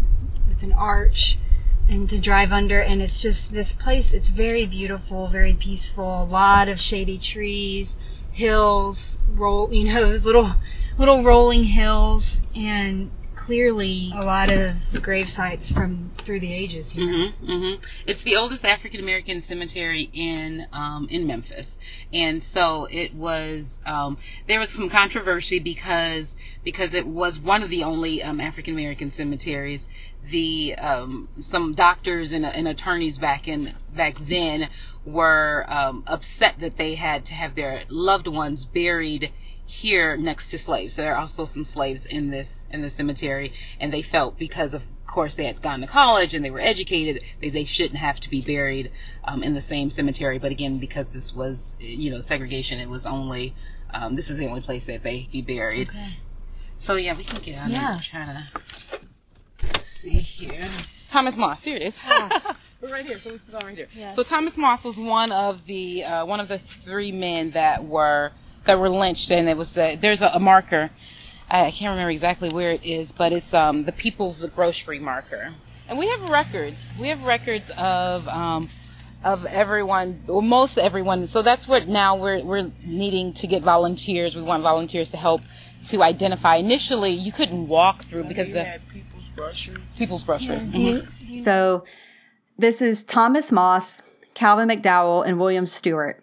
with 0.48 0.64
an 0.64 0.72
arch, 0.72 1.38
and 1.90 2.10
to 2.10 2.20
drive 2.20 2.54
under. 2.54 2.80
And 2.80 3.02
it's 3.02 3.22
just 3.22 3.52
this 3.52 3.74
place. 3.74 4.14
It's 4.14 4.30
very 4.30 4.66
beautiful, 4.66 5.28
very 5.28 5.56
peaceful. 5.56 6.24
A 6.24 6.26
lot 6.26 6.70
of 6.70 6.80
shady 6.80 7.18
trees, 7.18 7.98
hills, 8.40 9.20
roll. 9.30 9.72
You 9.72 9.94
know, 9.94 10.06
little 10.08 10.52
little 10.98 11.24
rolling 11.24 11.66
hills, 11.66 12.42
and 12.56 13.12
clearly 13.40 14.12
a 14.14 14.26
lot 14.26 14.50
of 14.50 15.02
grave 15.02 15.30
sites 15.30 15.72
from 15.72 16.12
through 16.18 16.40
the 16.40 16.54
ages 16.54 16.92
here. 16.92 17.32
hmm 17.32 17.74
It's 18.06 18.24
the 18.24 18.36
oldest 18.36 18.66
African 18.66 19.00
American 19.00 19.42
cemetery 19.42 20.10
in 20.14 20.68
um, 20.74 21.08
in 21.10 21.26
Memphis, 21.26 21.80
and 22.14 22.44
so 22.44 22.86
it 22.92 23.14
was. 23.16 23.80
Um, 23.86 24.18
there 24.48 24.60
was 24.60 24.70
some 24.70 24.90
controversy 24.90 25.60
because 25.60 26.38
because 26.64 26.94
it 26.94 27.08
was 27.08 27.40
one 27.40 27.64
of 27.64 27.70
the 27.70 27.84
only 27.84 28.22
um, 28.22 28.40
African 28.40 28.74
American 28.74 29.10
cemeteries. 29.10 29.88
The 30.30 30.76
um, 30.76 31.30
some 31.40 31.74
doctors 31.74 32.34
and, 32.34 32.46
and 32.46 32.68
attorneys 32.68 33.18
back 33.18 33.48
in 33.48 33.74
back 33.96 34.16
then 34.20 34.70
were 35.06 35.66
um, 35.68 36.04
upset 36.08 36.60
that 36.60 36.78
they 36.78 36.96
had 36.96 37.26
to 37.28 37.34
have 37.34 37.56
their 37.56 37.84
loved 37.90 38.28
ones 38.28 38.66
buried 38.66 39.32
here 39.70 40.18
next 40.18 40.50
to 40.50 40.58
slaves. 40.58 40.96
So 40.96 41.04
there 41.04 41.14
are 41.14 41.22
also 41.22 41.46
some 41.46 41.64
slaves 41.64 42.08
in 42.08 42.32
this 42.32 42.66
in 42.72 42.82
the 42.82 42.90
cemetery, 42.90 43.54
and 43.80 43.94
they 43.94 44.02
felt 44.02 44.38
because 44.40 44.74
of 44.74 44.84
course 45.06 45.36
they 45.36 45.46
had 45.46 45.62
gone 45.62 45.80
to 45.82 45.88
college 45.88 46.34
and 46.34 46.44
they 46.44 46.50
were 46.50 46.60
educated, 46.60 47.24
they, 47.40 47.50
they 47.50 47.64
shouldn't 47.66 47.98
have 48.00 48.20
to 48.20 48.30
be 48.32 48.42
buried 48.42 48.92
um, 49.26 49.44
in 49.44 49.54
the 49.54 49.62
same 49.62 49.92
cemetery. 49.92 50.40
But 50.40 50.52
again, 50.52 50.78
because 50.80 51.14
this 51.14 51.36
was 51.36 51.76
you 51.80 52.10
know 52.10 52.20
segregation, 52.22 52.80
it 52.80 52.90
was 52.90 53.06
only 53.06 53.54
um, 53.94 54.16
this 54.16 54.32
is 54.32 54.38
the 54.38 54.48
only 54.48 54.62
place 54.62 54.88
that 54.88 55.04
they 55.04 55.30
be 55.32 55.44
buried. 55.44 55.90
So 56.76 56.96
yeah, 56.96 57.16
we 57.16 57.24
can 57.24 57.40
get 57.44 57.60
on 57.60 57.70
Yeah. 57.70 57.94
and 57.94 58.02
try 58.02 58.26
to 58.26 59.80
see 59.80 60.18
here. 60.18 60.68
Thomas 61.08 61.38
Moss, 61.38 61.64
here 61.64 61.76
it 61.76 61.84
is. 61.84 62.00
We're 62.82 62.90
right 62.90 63.06
here. 63.06 63.20
So 63.20 63.32
this 63.32 63.42
is 63.48 63.54
all 63.54 63.62
right 63.62 63.76
here. 63.78 63.88
Yes. 63.96 64.16
So 64.16 64.24
Thomas 64.24 64.58
Moss 64.58 64.84
was 64.84 64.98
one 64.98 65.32
of 65.32 65.66
the 65.68 66.04
uh, 66.06 66.26
one 66.26 66.40
of 66.40 66.48
the 66.48 66.58
three 66.58 67.12
men 67.12 67.52
that 67.52 67.84
were 67.86 68.32
that 68.66 68.80
were 68.80 68.90
lynched, 68.90 69.32
and 69.32 69.48
it 69.50 69.58
was 69.58 69.78
uh, 69.78 69.96
there's 70.00 70.22
a, 70.22 70.28
a 70.34 70.40
marker. 70.40 70.90
I 71.50 71.66
I 71.66 71.72
can't 71.72 71.92
remember 71.92 72.12
exactly 72.12 72.50
where 72.50 72.70
it 72.72 72.84
is, 72.84 73.12
but 73.12 73.32
it's 73.34 73.54
um, 73.54 73.86
the 73.86 73.92
People's 73.92 74.46
Grocery 74.48 75.00
marker, 75.00 75.54
and 75.88 75.98
we 75.98 76.08
have 76.08 76.30
records. 76.30 76.78
We 77.00 77.08
have 77.10 77.24
records 77.24 77.72
of 77.78 78.28
um, 78.28 78.70
of 79.24 79.46
everyone, 79.46 80.22
well, 80.28 80.42
most 80.42 80.78
everyone. 80.78 81.28
So 81.28 81.42
that's 81.42 81.68
what 81.68 81.88
now 81.88 82.16
we're 82.16 82.44
we're 82.44 82.72
needing 82.86 83.34
to 83.34 83.48
get 83.48 83.64
volunteers. 83.64 84.36
We 84.36 84.42
want 84.44 84.64
volunteers 84.64 85.10
to 85.12 85.18
help 85.18 85.42
to 85.88 86.04
identify. 86.04 86.56
Initially, 86.58 87.12
you 87.12 87.32
couldn't 87.32 87.68
walk 87.68 88.04
through 88.04 88.26
because 88.26 88.52
the 88.52 88.80
People's 88.94 89.30
Grocery. 89.36 89.76
People's 89.98 90.24
Grocery. 90.24 90.58
Do 90.58 90.78
Mhm. 90.78 91.08
you- 91.30 91.40
So 91.40 91.86
this 92.58 92.82
is 92.82 93.04
Thomas 93.06 93.52
Moss, 93.52 94.02
Calvin 94.34 94.68
McDowell, 94.70 95.26
and 95.26 95.40
William 95.40 95.66
Stewart. 95.66 96.22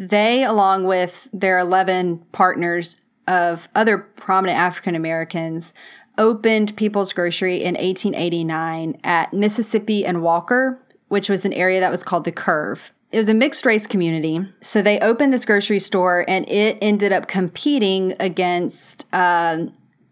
They, 0.00 0.44
along 0.44 0.84
with 0.84 1.28
their 1.30 1.58
11 1.58 2.24
partners 2.32 3.02
of 3.28 3.68
other 3.74 3.98
prominent 3.98 4.58
African 4.58 4.94
Americans, 4.94 5.74
opened 6.16 6.74
People's 6.74 7.12
Grocery 7.12 7.56
in 7.56 7.74
1889 7.74 8.98
at 9.04 9.34
Mississippi 9.34 10.06
and 10.06 10.22
Walker, 10.22 10.80
which 11.08 11.28
was 11.28 11.44
an 11.44 11.52
area 11.52 11.80
that 11.80 11.90
was 11.90 12.02
called 12.02 12.24
the 12.24 12.32
Curve. 12.32 12.94
It 13.12 13.18
was 13.18 13.28
a 13.28 13.34
mixed 13.34 13.66
race 13.66 13.86
community. 13.86 14.40
So 14.62 14.80
they 14.80 14.98
opened 15.00 15.34
this 15.34 15.44
grocery 15.44 15.80
store 15.80 16.24
and 16.26 16.48
it 16.48 16.78
ended 16.80 17.12
up 17.12 17.28
competing 17.28 18.14
against 18.18 19.04
uh, 19.12 19.66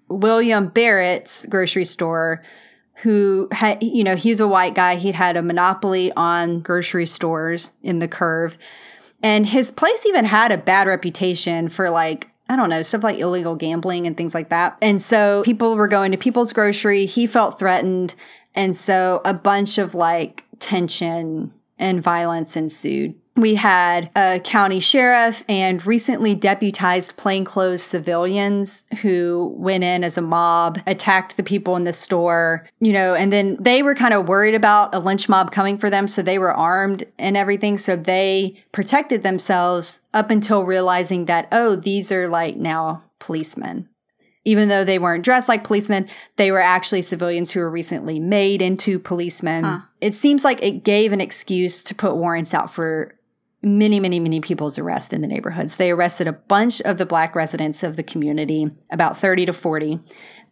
William 0.09 0.68
Barrett's 0.68 1.47
grocery 1.47 1.87
store, 1.87 2.42
who 3.02 3.49
had, 3.52 3.83
you 3.83 4.04
know, 4.04 4.16
he's 4.16 4.40
a 4.40 4.49
white 4.49 4.75
guy. 4.75 4.97
He'd 4.97 5.14
had 5.14 5.38
a 5.38 5.42
monopoly 5.42 6.12
on 6.12 6.61
grocery 6.61 7.07
stores 7.07 7.73
in 7.83 8.00
the 8.00 8.09
curve. 8.09 8.59
And 9.23 9.47
his 9.47 9.71
place 9.71 10.07
even 10.07 10.25
had 10.25 10.53
a 10.53 10.59
bad 10.59 10.87
reputation 10.87 11.69
for 11.69 11.91
like, 11.91 12.31
I 12.49 12.57
don't 12.57 12.71
know, 12.71 12.83
stuff 12.83 13.03
like 13.03 13.19
illegal 13.19 13.57
gambling 13.57 14.07
and 14.07 14.17
things 14.17 14.35
like 14.35 14.49
that. 14.51 14.79
And 14.81 15.03
so 15.03 15.43
people 15.45 15.77
were 15.77 15.89
going 15.89 16.13
to 16.13 16.19
People's 16.19 16.53
Grocery. 16.53 17.07
He 17.07 17.27
felt 17.27 17.59
threatened. 17.59 18.15
And 18.55 18.77
so 18.77 19.21
a 19.25 19.35
bunch 19.35 19.79
of 19.79 19.95
like 19.95 20.45
tension 20.59 21.53
and 21.79 22.03
violence 22.03 22.57
ensued. 22.57 23.15
We 23.38 23.54
had 23.54 24.11
a 24.16 24.40
county 24.40 24.80
sheriff 24.80 25.45
and 25.49 25.87
recently 25.87 26.35
deputized 26.35 27.16
plainclothes 27.16 27.85
civilians 27.85 28.83
who 29.02 29.54
went 29.57 29.85
in 29.85 30.02
as 30.02 30.18
a 30.18 30.23
mob, 30.23 30.80
attacked 30.88 31.37
the 31.37 31.45
people 31.45 31.76
in 31.76 31.85
the 31.85 31.92
store, 31.92 32.66
you 32.80 32.92
know, 32.92 33.14
and 33.14 33.33
then 33.33 33.57
they 33.61 33.80
were 33.85 33.95
kind 33.95 34.12
of 34.12 34.26
worried 34.26 34.57
about 34.57 34.92
a 34.92 34.99
lynch 34.99 35.28
mob 35.28 35.52
coming 35.52 35.78
for 35.78 35.88
them. 35.88 36.09
So 36.09 36.21
they 36.21 36.40
were 36.40 36.52
armed 36.52 37.04
and 37.16 37.37
everything. 37.37 37.78
So 37.78 37.95
they 37.95 38.57
protected 38.73 39.23
themselves 39.23 40.00
up 40.12 40.33
until 40.33 40.64
realizing 40.64 41.26
that, 41.26 41.47
oh, 41.52 41.76
these 41.76 42.11
are 42.11 42.26
like 42.26 42.57
now 42.57 43.04
policemen 43.21 43.88
even 44.45 44.68
though 44.68 44.85
they 44.85 44.99
weren't 44.99 45.25
dressed 45.25 45.47
like 45.47 45.62
policemen, 45.62 46.09
they 46.37 46.50
were 46.50 46.61
actually 46.61 47.02
civilians 47.02 47.50
who 47.50 47.61
were 47.61 47.71
recently 47.71 48.18
made 48.18 48.62
into 48.62 48.99
policemen. 48.99 49.83
It 50.00 50.14
seems 50.14 50.42
like 50.42 50.62
it 50.62 50.85
gave 50.85 51.12
an 51.12 51.21
excuse 51.21 51.83
to 51.83 51.95
put 51.95 52.16
warrants 52.16 52.54
out 52.54 52.73
for 52.73 53.18
many, 53.62 53.99
many, 53.99 54.21
many 54.21 54.41
people's 54.41 54.79
arrest 54.79 55.12
in 55.12 55.21
the 55.21 55.27
neighborhoods. 55.27 55.77
They 55.77 55.91
arrested 55.91 56.29
a 56.29 56.33
bunch 56.33 56.81
of 56.83 56.99
the 56.99 57.07
black 57.07 57.35
residents 57.35 57.83
of 57.83 57.97
the 57.97 58.03
community, 58.03 58.71
about 58.91 59.19
30 59.19 59.47
to 59.47 59.53
40, 59.53 60.00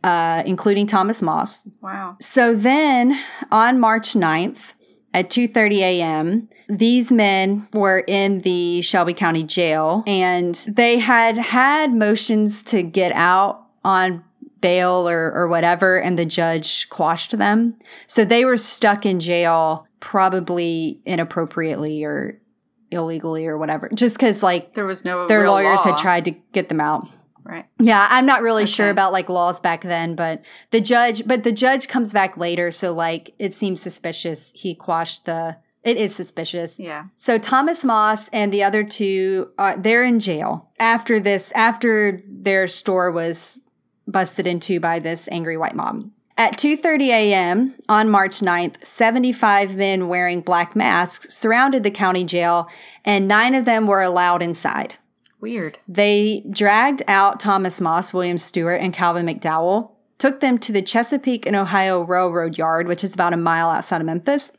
uh, 0.03 0.43
including 0.45 0.87
Thomas 0.87 1.23
Moss. 1.23 1.69
Wow. 1.81 2.17
So 2.21 2.55
then 2.55 3.19
on 3.51 3.79
March 3.79 4.15
9th 4.15 4.75
at 5.15 5.31
2:30 5.31 5.79
a.m., 5.79 6.49
these 6.69 7.13
men 7.13 7.69
were 7.73 8.01
in 8.01 8.41
the 8.41 8.83
Shelby 8.83 9.15
County 9.15 9.45
jail 9.45 10.03
and 10.07 10.55
they 10.69 10.99
had 10.99 11.39
had 11.39 11.95
motions 11.95 12.63
to 12.65 12.83
get 12.83 13.13
out 13.13 13.67
on 13.85 14.25
bail 14.61 15.09
or, 15.09 15.33
or 15.33 15.49
whatever 15.49 15.97
and 15.97 16.19
the 16.19 16.25
judge 16.25 16.89
quashed 16.89 17.39
them. 17.39 17.77
So 18.07 18.25
they 18.25 18.45
were 18.45 18.57
stuck 18.57 19.07
in 19.07 19.21
jail 19.21 19.87
probably 20.01 21.01
inappropriately 21.05 22.05
or 22.05 22.41
illegally 22.91 23.47
or 23.47 23.57
whatever. 23.59 23.91
Just 23.95 24.19
cuz 24.19 24.43
like 24.43 24.75
There 24.75 24.87
was 24.87 25.05
no 25.05 25.27
their 25.27 25.49
lawyers 25.49 25.81
law. 25.85 25.93
had 25.93 25.99
tried 25.99 26.25
to 26.27 26.31
get 26.53 26.69
them 26.69 26.81
out. 26.81 27.07
Right. 27.45 27.67
Yeah, 27.79 28.09
I'm 28.11 28.27
not 28.27 28.43
really 28.43 28.67
sure 28.67 28.91
about 28.91 29.13
like 29.13 29.29
laws 29.29 29.61
back 29.61 29.83
then, 29.83 30.17
but 30.17 30.43
the 30.73 30.81
judge, 30.81 31.27
but 31.29 31.45
the 31.45 31.53
judge 31.53 31.87
comes 31.87 32.13
back 32.13 32.37
later, 32.37 32.73
so 32.73 32.93
like 32.93 33.35
it 33.39 33.55
seems 33.55 33.81
suspicious. 33.81 34.51
He 34.55 34.75
quashed 34.75 35.27
the. 35.27 35.57
It 35.85 35.97
is 35.97 36.13
suspicious. 36.13 36.81
Yeah. 36.81 37.05
So 37.15 37.39
Thomas 37.39 37.85
Moss 37.85 38.29
and 38.31 38.53
the 38.53 38.65
other 38.65 38.83
two, 38.83 39.51
uh, 39.57 39.77
they're 39.79 40.03
in 40.03 40.19
jail 40.19 40.69
after 40.81 41.21
this. 41.21 41.53
After 41.53 42.21
their 42.29 42.67
store 42.67 43.13
was 43.13 43.61
busted 44.09 44.49
into 44.49 44.81
by 44.81 44.99
this 44.99 45.29
angry 45.31 45.57
white 45.57 45.77
mob. 45.77 46.11
At 46.39 46.59
2:30 46.59 47.09
a.m. 47.09 47.75
on 47.89 48.11
March 48.11 48.41
9th, 48.41 48.85
75 48.85 49.77
men 49.77 50.09
wearing 50.09 50.43
black 50.43 50.77
masks 50.77 51.35
surrounded 51.35 51.83
the 51.83 51.91
county 51.91 52.25
jail, 52.25 52.69
and 53.05 53.27
nine 53.27 53.55
of 53.55 53.65
them 53.65 53.87
were 53.87 54.03
allowed 54.03 54.43
inside. 54.43 54.97
Weird. 55.41 55.79
They 55.89 56.45
dragged 56.51 57.03
out 57.09 57.41
Thomas 57.41 57.81
Moss, 57.81 58.13
William 58.13 58.37
Stewart, 58.37 58.81
and 58.81 58.93
Calvin 58.93 59.27
McDowell, 59.27 59.93
took 60.19 60.41
them 60.41 60.59
to 60.59 60.73
the 60.73 60.83
Chesapeake 60.83 61.47
and 61.47 61.57
Ohio 61.57 62.03
Railroad 62.03 62.59
Yard, 62.59 62.87
which 62.87 63.05
is 63.05 63.15
about 63.15 63.33
a 63.33 63.39
mile 63.39 63.71
outside 63.71 64.01
of 64.01 64.07
Memphis. 64.07 64.53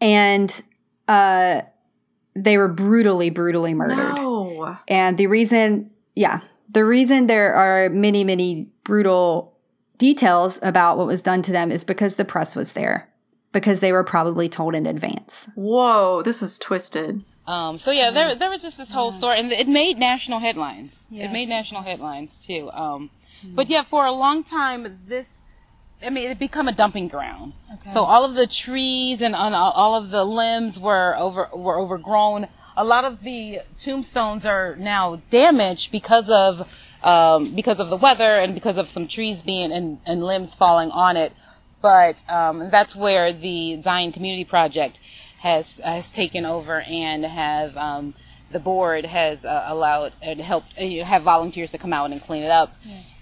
And 0.00 0.62
uh, 1.08 1.62
they 2.34 2.56
were 2.56 2.68
brutally, 2.68 3.30
brutally 3.30 3.74
murdered. 3.74 4.14
No. 4.14 4.78
And 4.86 5.18
the 5.18 5.26
reason, 5.26 5.90
yeah, 6.14 6.40
the 6.70 6.84
reason 6.84 7.26
there 7.26 7.54
are 7.54 7.88
many, 7.90 8.24
many 8.24 8.68
brutal 8.84 9.57
details 9.98 10.58
about 10.62 10.96
what 10.96 11.06
was 11.06 11.22
done 11.22 11.42
to 11.42 11.52
them 11.52 11.70
is 11.70 11.84
because 11.84 12.14
the 12.14 12.24
press 12.24 12.56
was 12.56 12.72
there, 12.72 13.08
because 13.52 13.80
they 13.80 13.92
were 13.92 14.04
probably 14.04 14.48
told 14.48 14.74
in 14.74 14.86
advance. 14.86 15.48
Whoa, 15.54 16.22
this 16.22 16.42
is 16.42 16.58
twisted. 16.58 17.24
Um, 17.46 17.78
so 17.78 17.90
yeah, 17.90 18.10
there 18.10 18.34
there 18.34 18.50
was 18.50 18.62
just 18.62 18.76
this 18.76 18.90
whole 18.90 19.10
story, 19.10 19.40
and 19.40 19.50
it 19.52 19.68
made 19.68 19.98
national 19.98 20.38
headlines. 20.38 21.06
It 21.10 21.30
made 21.32 21.48
national 21.48 21.82
headlines 21.82 22.38
too. 22.38 22.70
Um, 22.70 23.10
but 23.42 23.70
yeah, 23.70 23.84
for 23.84 24.04
a 24.04 24.12
long 24.12 24.44
time, 24.44 24.98
this, 25.06 25.40
I 26.02 26.10
mean, 26.10 26.28
it 26.28 26.38
become 26.38 26.68
a 26.68 26.72
dumping 26.72 27.08
ground. 27.08 27.54
So 27.86 28.04
all 28.04 28.24
of 28.24 28.34
the 28.34 28.46
trees 28.46 29.22
and 29.22 29.34
on, 29.34 29.54
all 29.54 29.94
of 29.96 30.10
the 30.10 30.24
limbs 30.24 30.78
were 30.78 31.16
over 31.16 31.48
were 31.54 31.80
overgrown. 31.80 32.48
A 32.76 32.84
lot 32.84 33.04
of 33.04 33.22
the 33.22 33.60
tombstones 33.80 34.44
are 34.44 34.76
now 34.76 35.22
damaged 35.30 35.90
because 35.90 36.28
of 36.28 36.70
um, 37.02 37.54
because 37.54 37.80
of 37.80 37.90
the 37.90 37.96
weather 37.96 38.38
and 38.38 38.54
because 38.54 38.78
of 38.78 38.88
some 38.88 39.06
trees 39.06 39.42
being 39.42 39.72
and, 39.72 39.98
and 40.06 40.22
limbs 40.22 40.54
falling 40.54 40.90
on 40.90 41.16
it. 41.16 41.32
But 41.80 42.22
um, 42.28 42.70
that's 42.70 42.96
where 42.96 43.32
the 43.32 43.80
Zion 43.80 44.12
Community 44.12 44.44
Project 44.44 45.00
has 45.40 45.80
has 45.84 46.10
taken 46.10 46.44
over 46.44 46.80
and 46.80 47.24
have 47.24 47.76
um, 47.76 48.14
the 48.50 48.58
board 48.58 49.04
has 49.04 49.44
uh, 49.44 49.64
allowed 49.66 50.12
and 50.22 50.40
helped 50.40 50.78
you 50.78 51.04
have 51.04 51.22
volunteers 51.22 51.72
to 51.72 51.78
come 51.78 51.92
out 51.92 52.10
and 52.10 52.22
clean 52.22 52.42
it 52.42 52.50
up. 52.50 52.74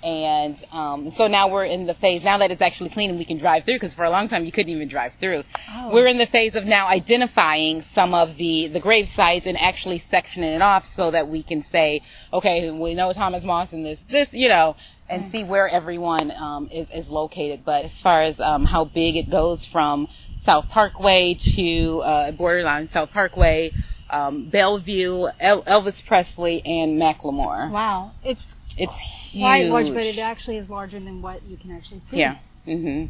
And 0.05 0.57
um, 0.73 1.11
so 1.11 1.27
now 1.27 1.49
we're 1.49 1.65
in 1.65 1.87
the 1.87 1.95
phase 1.95 2.23
now 2.23 2.39
that 2.39 2.53
it's 2.53 2.63
actually 2.63 2.91
clean 2.91 3.11
and 3.11 3.19
we 3.19 3.25
can 3.25 3.39
drive 3.39 3.65
through 3.65 3.75
because 3.75 3.95
for 3.95 4.05
a 4.05 4.11
long 4.11 4.29
time 4.29 4.45
you 4.45 4.53
couldn't 4.53 4.73
even 4.73 4.89
drive 4.89 5.15
through. 5.15 5.43
We're 5.91 6.07
in 6.07 6.19
the 6.19 6.27
phase 6.27 6.55
of 6.55 6.65
now 6.65 6.87
identifying 6.87 7.81
some 7.81 8.15
of 8.15 8.37
the 8.37 8.69
the 8.69 8.81
grave 8.81 9.09
sites 9.09 9.47
and 9.47 9.61
actually 9.61 9.99
sectioning 9.99 10.55
it 10.55 10.63
off 10.63 10.87
so 10.87 11.11
that 11.11 11.29
we 11.29 11.43
can 11.43 11.61
say, 11.61 12.03
okay, 12.33 12.71
we 12.71 12.95
know 12.95 13.13
Thomas 13.13 13.45
Moss 13.45 13.73
and 13.73 13.85
this 13.85 14.03
this 14.03 14.33
you 14.33 14.49
know 14.49 14.77
and 15.09 15.25
see 15.25 15.45
where 15.45 15.69
everyone 15.69 16.33
um, 16.33 16.69
is, 16.73 16.91
is 16.91 17.11
located. 17.11 17.65
But 17.65 17.85
as 17.85 18.01
far 18.01 18.23
as 18.23 18.41
um, 18.41 18.65
how 18.65 18.85
big 18.85 19.17
it 19.17 19.31
goes 19.31 19.65
from 19.65 20.09
South 20.37 20.69
Parkway 20.69 21.35
to 21.35 22.01
uh, 22.01 22.31
borderline 22.33 22.87
South 22.87 23.13
Parkway, 23.13 23.73
um, 24.11 24.49
Bellevue, 24.49 25.27
El- 25.41 25.63
Elvis 25.65 26.05
Presley, 26.05 26.63
and 26.65 27.01
McLemore. 27.01 27.71
Wow, 27.71 28.13
it's 28.25 28.55
It's 28.79 28.99
huge. 28.99 29.43
quite 29.43 29.67
large, 29.69 29.89
but 29.93 30.03
it 30.05 30.19
actually 30.19 30.57
is 30.59 30.69
larger 30.71 30.99
than 31.01 31.23
what 31.23 31.43
you 31.45 31.57
can 31.57 31.71
actually 31.73 32.01
see. 32.01 32.19
yeah. 32.19 32.37
hmm 32.65 33.07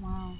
Wow. 0.00 0.34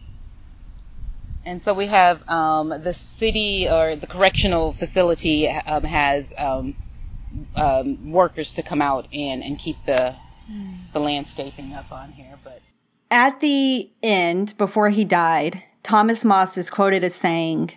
And 1.44 1.60
so 1.62 1.72
we 1.72 1.86
have 1.86 2.28
um, 2.28 2.68
the 2.68 2.92
city 2.92 3.66
or 3.68 3.96
the 3.96 4.06
correctional 4.06 4.72
facility 4.72 5.48
um, 5.48 5.84
has 5.84 6.34
um, 6.38 6.76
um, 7.56 8.12
workers 8.12 8.52
to 8.54 8.62
come 8.62 8.82
out 8.82 9.06
and, 9.12 9.42
and 9.42 9.58
keep 9.58 9.76
the 9.84 10.14
the 10.92 10.98
landscaping 10.98 11.72
up 11.74 11.92
on 11.92 12.10
here. 12.12 12.34
But 12.42 12.60
At 13.10 13.38
the 13.40 13.88
end, 14.02 14.54
before 14.58 14.90
he 14.90 15.04
died, 15.04 15.62
Thomas 15.84 16.24
Moss 16.24 16.58
is 16.58 16.68
quoted 16.70 17.04
as 17.04 17.14
saying 17.14 17.72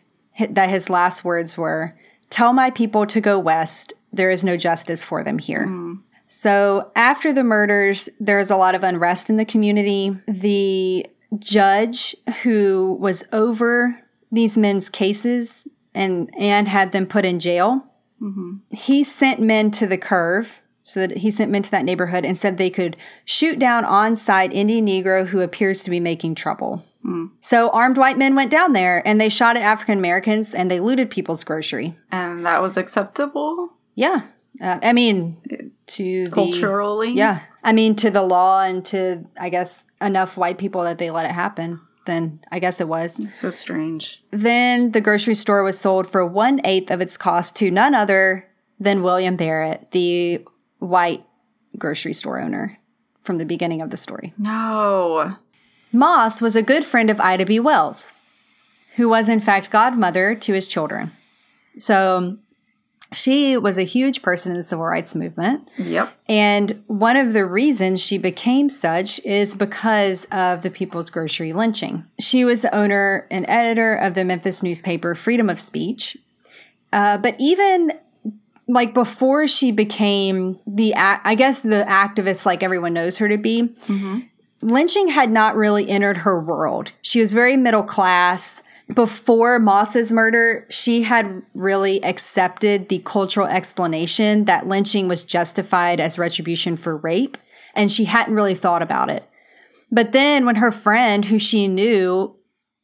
that 0.49 0.69
his 0.71 0.89
last 0.89 1.23
words 1.23 1.55
were, 1.55 1.93
Tell 2.33 2.51
my 2.51 2.71
people 2.71 3.05
to 3.05 3.21
go 3.21 3.37
west. 3.37 3.93
There 4.11 4.31
is 4.31 4.43
no 4.43 4.57
justice 4.57 5.03
for 5.03 5.23
them 5.23 5.37
here. 5.37 5.67
So 6.27 6.91
after 6.95 7.31
the 7.31 7.43
murders, 7.43 8.09
there's 8.19 8.49
a 8.49 8.57
lot 8.57 8.73
of 8.73 8.83
unrest 8.83 9.29
in 9.29 9.35
the 9.35 9.45
community. 9.45 10.17
The 10.27 11.05
judge 11.37 12.15
who 12.41 12.97
was 12.99 13.23
over 13.31 14.03
these 14.31 14.57
men's 14.57 14.89
cases 14.89 15.67
and 15.93 16.33
and 16.35 16.67
had 16.67 16.91
them 16.91 17.05
put 17.05 17.23
in 17.23 17.39
jail, 17.39 17.85
he 18.71 19.03
sent 19.03 19.39
men 19.39 19.69
to 19.69 19.85
the 19.85 19.99
curve. 19.99 20.59
So 20.85 21.07
that 21.07 21.19
he 21.19 21.29
sent 21.31 21.51
men 21.51 21.61
to 21.63 21.71
that 21.71 21.85
neighborhood 21.85 22.25
and 22.25 22.35
said 22.35 22.57
they 22.57 22.71
could 22.71 22.97
shoot 23.23 23.57
down 23.59 23.85
on-site 23.85 24.51
Indian 24.51 24.85
Negro 24.87 25.27
who 25.27 25.39
appears 25.39 25.83
to 25.83 25.89
be 25.91 25.99
making 26.01 26.35
trouble. 26.35 26.83
So 27.39 27.69
armed 27.69 27.97
white 27.97 28.17
men 28.17 28.35
went 28.35 28.49
down 28.49 28.73
there 28.73 29.05
and 29.05 29.19
they 29.19 29.29
shot 29.29 29.57
at 29.57 29.63
African 29.63 29.97
Americans 29.97 30.53
and 30.53 30.71
they 30.71 30.79
looted 30.79 31.09
people's 31.09 31.43
grocery. 31.43 31.97
And 32.11 32.45
that 32.45 32.61
was 32.61 32.77
acceptable 32.77 33.73
Yeah. 33.95 34.21
Uh, 34.61 34.79
I 34.83 34.93
mean, 34.93 35.71
to 35.87 36.25
the 36.25 36.31
culturally. 36.31 37.11
Yeah. 37.11 37.39
I 37.63 37.73
mean, 37.73 37.95
to 37.97 38.11
the 38.11 38.21
law 38.21 38.61
and 38.61 38.85
to, 38.85 39.25
I 39.39 39.49
guess, 39.49 39.85
enough 39.99 40.37
white 40.37 40.57
people 40.57 40.83
that 40.83 40.99
they 40.99 41.09
let 41.09 41.25
it 41.25 41.31
happen. 41.31 41.81
Then 42.05 42.39
I 42.51 42.59
guess 42.59 42.79
it 42.79 42.87
was. 42.87 43.21
So 43.33 43.49
strange. 43.49 44.21
Then 44.31 44.91
the 44.91 45.01
grocery 45.01 45.35
store 45.35 45.63
was 45.63 45.79
sold 45.79 46.07
for 46.07 46.25
one 46.25 46.61
eighth 46.65 46.91
of 46.91 47.01
its 47.01 47.17
cost 47.17 47.55
to 47.57 47.71
none 47.71 47.95
other 47.95 48.49
than 48.79 49.01
William 49.01 49.35
Barrett, 49.35 49.91
the 49.91 50.45
white 50.79 51.23
grocery 51.77 52.13
store 52.13 52.39
owner 52.39 52.77
from 53.23 53.37
the 53.37 53.45
beginning 53.45 53.81
of 53.81 53.89
the 53.89 53.97
story. 53.97 54.33
No. 54.37 55.35
Moss 55.93 56.41
was 56.41 56.55
a 56.55 56.63
good 56.63 56.83
friend 56.83 57.09
of 57.09 57.21
Ida 57.21 57.45
B. 57.45 57.59
Wells, 57.59 58.13
who 58.95 59.07
was 59.07 59.29
in 59.29 59.39
fact 59.39 59.69
godmother 59.69 60.35
to 60.35 60.53
his 60.53 60.67
children. 60.67 61.11
So 61.77 62.37
she 63.13 63.55
was 63.57 63.77
a 63.77 63.83
huge 63.83 64.21
person 64.21 64.51
in 64.51 64.57
the 64.57 64.63
civil 64.63 64.85
rights 64.85 65.13
movement. 65.13 65.69
Yep. 65.77 66.11
And 66.27 66.83
one 66.87 67.15
of 67.15 67.33
the 67.33 67.45
reasons 67.45 68.01
she 68.01 68.17
became 68.17 68.69
such 68.69 69.19
is 69.23 69.55
because 69.55 70.25
of 70.31 70.63
the 70.63 70.71
People's 70.71 71.09
Grocery 71.09 71.53
lynching. 71.53 72.05
She 72.19 72.43
was 72.43 72.61
the 72.61 72.73
owner 72.75 73.27
and 73.29 73.45
editor 73.47 73.93
of 73.93 74.15
the 74.15 74.25
Memphis 74.25 74.63
newspaper 74.63 75.13
Freedom 75.13 75.49
of 75.49 75.59
Speech. 75.59 76.17
Uh, 76.91 77.17
but 77.17 77.35
even 77.39 77.93
like 78.67 78.93
before 78.93 79.45
she 79.47 79.71
became 79.71 80.59
the, 80.65 80.95
I 80.95 81.35
guess, 81.35 81.59
the 81.59 81.85
activist 81.87 82.45
like 82.45 82.63
everyone 82.63 82.93
knows 82.93 83.17
her 83.17 83.27
to 83.27 83.37
be, 83.37 83.75
lynching 84.63 85.09
had 85.09 85.29
not 85.29 85.55
really 85.55 85.89
entered 85.89 86.17
her 86.17 86.39
world. 86.39 86.91
She 87.01 87.19
was 87.19 87.33
very 87.33 87.57
middle 87.57 87.83
class. 87.83 88.63
Before 88.93 89.59
Moss's 89.59 90.11
murder, 90.11 90.65
she 90.69 91.03
had 91.03 91.41
really 91.53 92.03
accepted 92.03 92.89
the 92.89 92.99
cultural 92.99 93.47
explanation 93.47 94.45
that 94.45 94.67
lynching 94.67 95.07
was 95.07 95.23
justified 95.23 95.99
as 95.99 96.19
retribution 96.19 96.77
for 96.77 96.97
rape, 96.97 97.37
and 97.75 97.91
she 97.91 98.05
hadn't 98.05 98.35
really 98.35 98.55
thought 98.55 98.81
about 98.81 99.09
it. 99.09 99.27
But 99.91 100.11
then, 100.11 100.45
when 100.45 100.55
her 100.55 100.71
friend, 100.71 101.25
who 101.25 101.39
she 101.39 101.67
knew 101.67 102.35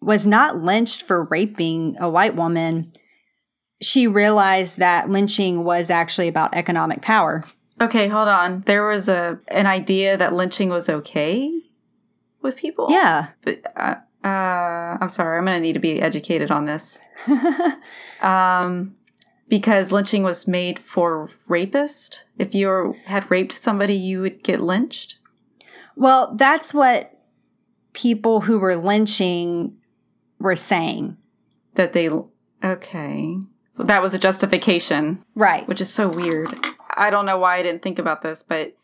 was 0.01 0.25
not 0.25 0.57
lynched 0.57 1.01
for 1.01 1.25
raping 1.25 1.97
a 1.99 2.09
white 2.09 2.35
woman, 2.35 2.91
she 3.81 4.07
realized 4.07 4.77
that 4.79 5.09
lynching 5.09 5.63
was 5.63 5.89
actually 5.89 6.27
about 6.27 6.53
economic 6.53 7.01
power. 7.01 7.43
Okay, 7.81 8.07
hold 8.07 8.27
on. 8.27 8.61
There 8.61 8.85
was 8.85 9.09
a 9.09 9.39
an 9.47 9.65
idea 9.65 10.17
that 10.17 10.33
lynching 10.33 10.69
was 10.69 10.89
okay 10.89 11.68
with 12.41 12.55
people. 12.57 12.87
Yeah. 12.89 13.27
But 13.43 13.61
uh, 13.75 13.95
uh, 14.23 14.97
I'm 14.99 15.09
sorry. 15.09 15.37
I'm 15.37 15.45
going 15.45 15.57
to 15.57 15.61
need 15.61 15.73
to 15.73 15.79
be 15.79 16.01
educated 16.01 16.51
on 16.51 16.65
this. 16.65 17.01
um, 18.21 18.95
because 19.47 19.91
lynching 19.91 20.23
was 20.23 20.47
made 20.47 20.79
for 20.79 21.29
rapist. 21.47 22.25
If 22.37 22.53
you 22.53 22.95
had 23.05 23.29
raped 23.31 23.51
somebody, 23.53 23.95
you 23.95 24.21
would 24.21 24.43
get 24.43 24.59
lynched. 24.59 25.17
Well, 25.95 26.33
that's 26.35 26.73
what 26.73 27.13
people 27.93 28.41
who 28.41 28.59
were 28.59 28.75
lynching 28.75 29.77
were 30.39 30.55
saying. 30.55 31.17
That 31.75 31.93
they 31.93 32.09
okay. 32.63 33.37
That 33.77 34.01
was 34.01 34.13
a 34.13 34.19
justification, 34.19 35.23
Right. 35.35 35.67
which 35.67 35.79
is 35.81 35.89
so 35.89 36.09
weird. 36.09 36.49
I 36.95 37.09
don't 37.09 37.25
know 37.25 37.37
why 37.37 37.57
I 37.57 37.63
didn't 37.63 37.81
think 37.81 37.97
about 37.97 38.21
this, 38.21 38.43
but 38.43 38.75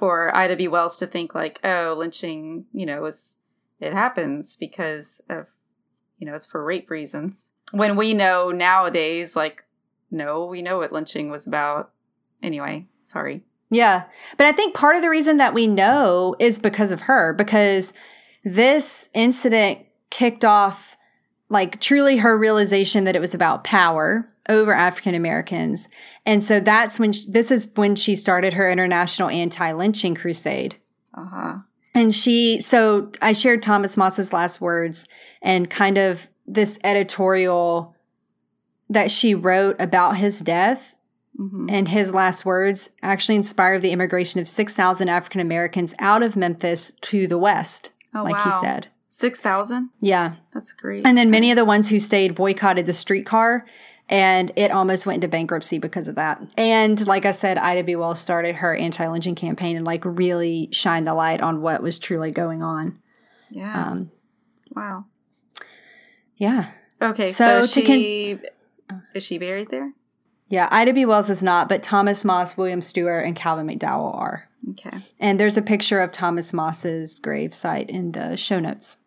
for 0.00 0.34
Ida 0.34 0.56
B. 0.56 0.66
Wells 0.66 0.96
to 0.96 1.06
think 1.06 1.34
like, 1.34 1.60
oh, 1.62 1.94
lynching, 1.96 2.64
you 2.72 2.86
know, 2.86 3.04
is 3.04 3.36
it 3.78 3.92
happens 3.92 4.56
because 4.56 5.20
of, 5.28 5.48
you 6.18 6.26
know, 6.26 6.34
it's 6.34 6.46
for 6.46 6.64
rape 6.64 6.90
reasons. 6.90 7.50
When 7.72 7.96
we 7.96 8.14
know 8.14 8.50
nowadays, 8.50 9.36
like, 9.36 9.64
no, 10.10 10.46
we 10.46 10.62
know 10.62 10.78
what 10.78 10.90
lynching 10.90 11.30
was 11.30 11.46
about. 11.46 11.92
Anyway, 12.42 12.86
sorry. 13.02 13.42
Yeah. 13.70 14.04
But 14.38 14.46
I 14.46 14.52
think 14.52 14.74
part 14.74 14.96
of 14.96 15.02
the 15.02 15.10
reason 15.10 15.36
that 15.36 15.54
we 15.54 15.66
know 15.66 16.34
is 16.38 16.58
because 16.58 16.90
of 16.90 17.02
her, 17.02 17.34
because 17.34 17.92
this 18.42 19.10
incident 19.12 19.80
kicked 20.08 20.46
off 20.46 20.96
like 21.50 21.78
truly 21.78 22.16
her 22.16 22.38
realization 22.38 23.04
that 23.04 23.14
it 23.14 23.20
was 23.20 23.34
about 23.34 23.64
power 23.64 24.28
over 24.50 24.74
African 24.74 25.14
Americans. 25.14 25.88
And 26.26 26.44
so 26.44 26.60
that's 26.60 26.98
when 26.98 27.12
she, 27.12 27.30
this 27.30 27.50
is 27.50 27.70
when 27.74 27.96
she 27.96 28.14
started 28.14 28.52
her 28.54 28.68
international 28.70 29.30
anti-lynching 29.30 30.14
crusade. 30.14 30.76
Uh 31.14 31.24
huh. 31.24 31.54
And 31.94 32.14
she, 32.14 32.60
so 32.60 33.10
I 33.22 33.32
shared 33.32 33.62
Thomas 33.62 33.96
Moss's 33.96 34.32
last 34.32 34.60
words 34.60 35.08
and 35.40 35.70
kind 35.70 35.96
of 35.96 36.28
this 36.46 36.78
editorial 36.84 37.94
that 38.88 39.10
she 39.10 39.34
wrote 39.34 39.76
about 39.78 40.18
his 40.18 40.40
death 40.40 40.96
and 41.70 41.88
his 41.88 42.12
last 42.12 42.44
words 42.44 42.90
actually 43.02 43.36
inspired 43.36 43.80
the 43.80 43.92
immigration 43.92 44.40
of 44.40 44.48
6,000 44.48 45.08
African 45.08 45.40
Americans 45.40 45.94
out 45.98 46.22
of 46.22 46.36
Memphis 46.36 46.92
to 47.00 47.26
the 47.26 47.38
West, 47.38 47.88
Oh, 48.14 48.24
like 48.24 48.44
he 48.44 48.50
said. 48.50 48.88
Six 49.08 49.40
thousand. 49.40 49.88
Yeah. 50.00 50.34
That's 50.52 50.72
great. 50.74 51.00
And 51.04 51.16
then 51.16 51.30
many 51.30 51.50
of 51.50 51.56
the 51.56 51.64
ones 51.64 51.88
who 51.88 51.98
stayed 51.98 52.34
boycotted 52.34 52.84
the 52.86 52.92
streetcar, 52.92 53.64
and 54.10 54.50
it 54.56 54.72
almost 54.72 55.06
went 55.06 55.16
into 55.16 55.28
bankruptcy 55.28 55.78
because 55.78 56.08
of 56.08 56.16
that. 56.16 56.42
And 56.58 57.06
like 57.06 57.24
I 57.24 57.30
said, 57.30 57.56
Ida 57.56 57.84
B. 57.84 57.94
Wells 57.94 58.18
started 58.18 58.56
her 58.56 58.74
anti 58.74 59.08
lynching 59.08 59.36
campaign 59.36 59.76
and 59.76 59.86
like 59.86 60.04
really 60.04 60.68
shined 60.72 61.06
the 61.06 61.14
light 61.14 61.40
on 61.40 61.62
what 61.62 61.82
was 61.82 61.98
truly 61.98 62.32
going 62.32 62.62
on. 62.62 62.98
yeah. 63.48 63.90
Um, 63.90 64.10
wow. 64.74 65.04
yeah. 66.36 66.70
Okay, 67.00 67.26
so 67.26 67.62
so, 67.62 67.80
to 67.80 67.86
con- 67.86 67.96
she 67.96 68.38
is 69.14 69.22
she 69.22 69.38
buried 69.38 69.70
there? 69.70 69.92
Yeah. 70.48 70.68
Ida 70.70 70.92
B. 70.92 71.06
Wells 71.06 71.30
is 71.30 71.42
not, 71.42 71.68
but 71.68 71.82
Thomas 71.82 72.24
Moss, 72.24 72.56
William 72.56 72.82
Stewart, 72.82 73.24
and 73.24 73.36
Calvin 73.36 73.68
McDowell 73.68 74.14
are. 74.14 74.48
Okay. 74.70 74.98
And 75.20 75.38
there's 75.38 75.56
a 75.56 75.62
picture 75.62 76.00
of 76.00 76.10
Thomas 76.10 76.52
Moss's 76.52 77.20
grave 77.20 77.54
site 77.54 77.88
in 77.88 78.12
the 78.12 78.36
show 78.36 78.58
notes. 78.58 78.98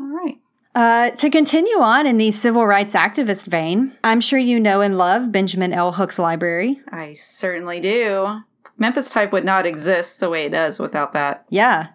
All 0.00 0.08
right. 0.08 0.38
Uh, 0.78 1.10
to 1.10 1.28
continue 1.28 1.80
on 1.80 2.06
in 2.06 2.18
the 2.18 2.30
civil 2.30 2.64
rights 2.64 2.94
activist 2.94 3.48
vein, 3.48 3.92
I'm 4.04 4.20
sure 4.20 4.38
you 4.38 4.60
know 4.60 4.80
and 4.80 4.96
love 4.96 5.32
Benjamin 5.32 5.72
L. 5.72 5.94
Hooks 5.94 6.20
library. 6.20 6.80
I 6.92 7.14
certainly 7.14 7.80
do. 7.80 8.42
Memphis 8.76 9.10
type 9.10 9.32
would 9.32 9.44
not 9.44 9.66
exist 9.66 10.20
the 10.20 10.30
way 10.30 10.46
it 10.46 10.50
does 10.50 10.78
without 10.78 11.12
that. 11.14 11.44
Yeah. 11.48 11.88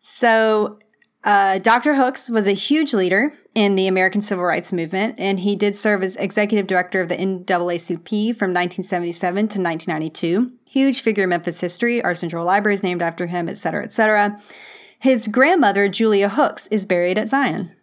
So, 0.00 0.78
uh, 1.24 1.58
Dr. 1.58 1.96
Hooks 1.96 2.30
was 2.30 2.46
a 2.46 2.52
huge 2.52 2.94
leader 2.94 3.34
in 3.52 3.74
the 3.74 3.88
American 3.88 4.20
Civil 4.20 4.44
Rights 4.44 4.72
Movement, 4.72 5.16
and 5.18 5.40
he 5.40 5.56
did 5.56 5.74
serve 5.74 6.04
as 6.04 6.14
executive 6.14 6.68
director 6.68 7.00
of 7.00 7.08
the 7.08 7.16
NAACP 7.16 8.36
from 8.36 8.54
1977 8.54 9.34
to 9.34 9.60
1992. 9.60 10.52
Huge 10.66 11.00
figure 11.00 11.24
in 11.24 11.30
Memphis 11.30 11.60
history. 11.60 12.00
Our 12.00 12.14
Central 12.14 12.46
Library 12.46 12.76
is 12.76 12.84
named 12.84 13.02
after 13.02 13.26
him, 13.26 13.48
et 13.48 13.56
cetera, 13.56 13.82
et 13.82 13.90
cetera. 13.90 14.38
His 15.00 15.26
grandmother, 15.26 15.88
Julia 15.88 16.28
Hooks, 16.28 16.68
is 16.68 16.86
buried 16.86 17.18
at 17.18 17.28
Zion. 17.28 17.73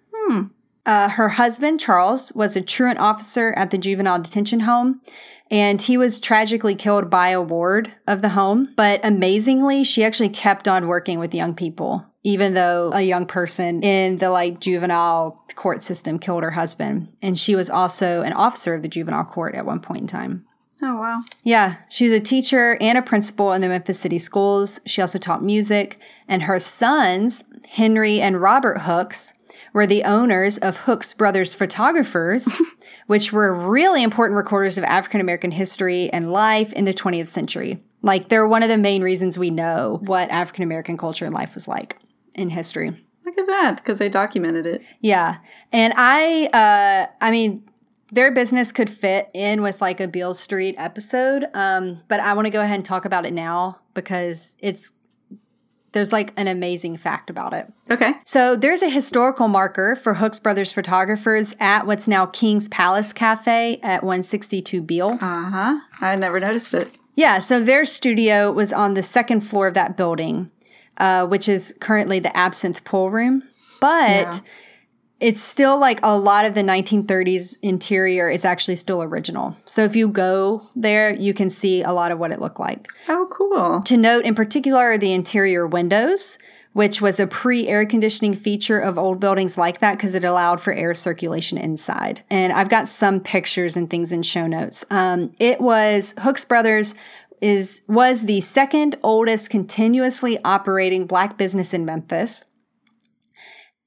Uh, 0.85 1.09
her 1.09 1.29
husband, 1.29 1.79
Charles, 1.79 2.33
was 2.33 2.55
a 2.55 2.61
truant 2.61 2.99
officer 2.99 3.53
at 3.53 3.71
the 3.71 3.77
juvenile 3.77 4.21
detention 4.21 4.61
home, 4.61 5.01
and 5.49 5.81
he 5.81 5.97
was 5.97 6.19
tragically 6.19 6.75
killed 6.75 7.09
by 7.09 7.29
a 7.29 7.41
ward 7.41 7.93
of 8.07 8.21
the 8.21 8.29
home. 8.29 8.73
But 8.75 8.99
amazingly, 9.03 9.83
she 9.83 10.03
actually 10.03 10.29
kept 10.29 10.67
on 10.67 10.87
working 10.87 11.19
with 11.19 11.35
young 11.35 11.53
people, 11.53 12.05
even 12.23 12.55
though 12.55 12.91
a 12.93 13.01
young 13.01 13.25
person 13.25 13.83
in 13.83 14.17
the 14.17 14.31
like 14.31 14.59
juvenile 14.59 15.43
court 15.55 15.81
system 15.81 16.17
killed 16.17 16.41
her 16.41 16.51
husband. 16.51 17.09
And 17.21 17.37
she 17.37 17.55
was 17.55 17.69
also 17.69 18.21
an 18.21 18.33
officer 18.33 18.73
of 18.73 18.81
the 18.81 18.89
juvenile 18.89 19.25
court 19.25 19.53
at 19.53 19.65
one 19.65 19.81
point 19.81 20.01
in 20.01 20.07
time. 20.07 20.45
Oh 20.81 20.97
wow. 20.97 21.21
Yeah, 21.43 21.75
she 21.89 22.05
was 22.05 22.13
a 22.13 22.19
teacher 22.19 22.75
and 22.81 22.97
a 22.97 23.03
principal 23.03 23.53
in 23.53 23.61
the 23.61 23.67
Memphis 23.67 23.99
City 23.99 24.17
schools. 24.17 24.79
She 24.87 24.99
also 24.99 25.19
taught 25.19 25.43
music, 25.43 26.01
and 26.27 26.43
her 26.43 26.57
sons, 26.57 27.43
Henry 27.69 28.19
and 28.19 28.41
Robert 28.41 28.79
Hooks, 28.79 29.33
were 29.73 29.87
the 29.87 30.03
owners 30.03 30.57
of 30.57 30.81
Hooks 30.81 31.13
Brothers 31.13 31.55
Photographers, 31.55 32.51
which 33.07 33.31
were 33.31 33.53
really 33.53 34.03
important 34.03 34.37
recorders 34.37 34.77
of 34.77 34.83
African 34.83 35.21
American 35.21 35.51
history 35.51 36.11
and 36.11 36.31
life 36.31 36.73
in 36.73 36.85
the 36.85 36.93
20th 36.93 37.27
century. 37.27 37.79
Like, 38.01 38.29
they're 38.29 38.47
one 38.47 38.63
of 38.63 38.69
the 38.69 38.77
main 38.77 39.03
reasons 39.03 39.37
we 39.37 39.51
know 39.51 39.99
what 40.03 40.29
African 40.29 40.63
American 40.63 40.97
culture 40.97 41.25
and 41.25 41.33
life 41.33 41.53
was 41.53 41.67
like 41.67 41.97
in 42.33 42.49
history. 42.49 42.89
Look 43.25 43.37
at 43.37 43.47
that, 43.47 43.77
because 43.77 43.99
they 43.99 44.09
documented 44.09 44.65
it. 44.65 44.81
Yeah. 44.99 45.37
And 45.71 45.93
I, 45.95 46.47
uh, 46.47 47.11
I 47.21 47.31
mean, 47.31 47.63
their 48.11 48.33
business 48.33 48.71
could 48.71 48.89
fit 48.89 49.31
in 49.33 49.61
with 49.61 49.81
like 49.81 49.99
a 49.99 50.07
Beale 50.07 50.33
Street 50.33 50.75
episode. 50.77 51.45
Um, 51.53 52.01
but 52.09 52.19
I 52.19 52.33
want 52.33 52.45
to 52.45 52.49
go 52.49 52.61
ahead 52.61 52.75
and 52.75 52.85
talk 52.85 53.05
about 53.05 53.25
it 53.25 53.33
now 53.33 53.79
because 53.93 54.57
it's 54.59 54.91
there's 55.93 56.11
like 56.13 56.33
an 56.37 56.47
amazing 56.47 56.97
fact 56.97 57.29
about 57.29 57.53
it. 57.53 57.67
Okay. 57.89 58.13
So 58.25 58.55
there's 58.55 58.81
a 58.81 58.89
historical 58.89 59.47
marker 59.47 59.95
for 59.95 60.15
Hooks 60.15 60.39
Brothers 60.39 60.71
photographers 60.71 61.55
at 61.59 61.85
what's 61.85 62.07
now 62.07 62.25
King's 62.25 62.67
Palace 62.69 63.13
Cafe 63.13 63.79
at 63.83 64.03
162 64.03 64.81
Beale. 64.81 65.17
Uh 65.21 65.49
huh. 65.49 65.79
I 65.99 66.15
never 66.15 66.39
noticed 66.39 66.73
it. 66.73 66.89
Yeah, 67.15 67.39
so 67.39 67.61
their 67.61 67.83
studio 67.83 68.51
was 68.51 68.71
on 68.71 68.93
the 68.93 69.03
second 69.03 69.41
floor 69.41 69.67
of 69.67 69.73
that 69.73 69.97
building, 69.97 70.49
uh, 70.97 71.27
which 71.27 71.49
is 71.49 71.75
currently 71.81 72.19
the 72.19 72.35
Absinthe 72.35 72.83
Pool 72.85 73.11
Room. 73.11 73.43
But 73.81 74.09
Yeah. 74.09 74.39
It's 75.21 75.39
still 75.39 75.77
like 75.77 75.99
a 76.01 76.17
lot 76.17 76.45
of 76.45 76.55
the 76.55 76.61
1930s 76.61 77.57
interior 77.61 78.29
is 78.29 78.43
actually 78.43 78.75
still 78.75 79.03
original. 79.03 79.55
So 79.65 79.83
if 79.83 79.95
you 79.95 80.07
go 80.07 80.63
there, 80.75 81.13
you 81.13 81.33
can 81.33 81.49
see 81.49 81.83
a 81.83 81.91
lot 81.91 82.11
of 82.11 82.17
what 82.17 82.31
it 82.31 82.39
looked 82.39 82.59
like. 82.59 82.87
Oh, 83.07 83.27
cool. 83.29 83.81
To 83.83 83.97
note 83.97 84.25
in 84.25 84.33
particular 84.33 84.97
the 84.97 85.13
interior 85.13 85.67
windows, 85.67 86.39
which 86.73 87.01
was 87.01 87.19
a 87.19 87.27
pre 87.27 87.67
air 87.67 87.85
conditioning 87.85 88.33
feature 88.33 88.79
of 88.79 88.97
old 88.97 89.19
buildings 89.19 89.57
like 89.57 89.79
that 89.79 89.97
because 89.97 90.15
it 90.15 90.23
allowed 90.23 90.59
for 90.59 90.73
air 90.73 90.95
circulation 90.95 91.57
inside. 91.57 92.21
And 92.29 92.51
I've 92.51 92.69
got 92.69 92.87
some 92.87 93.19
pictures 93.19 93.77
and 93.77 93.89
things 93.89 94.11
in 94.11 94.23
show 94.23 94.47
notes. 94.47 94.83
Um, 94.89 95.33
it 95.37 95.61
was 95.61 96.15
Hooks 96.19 96.43
Brothers 96.43 96.95
is 97.41 97.81
was 97.87 98.25
the 98.25 98.39
second 98.41 98.97
oldest 99.03 99.49
continuously 99.49 100.39
operating 100.43 101.07
black 101.07 101.37
business 101.37 101.73
in 101.73 101.85
Memphis. 101.85 102.45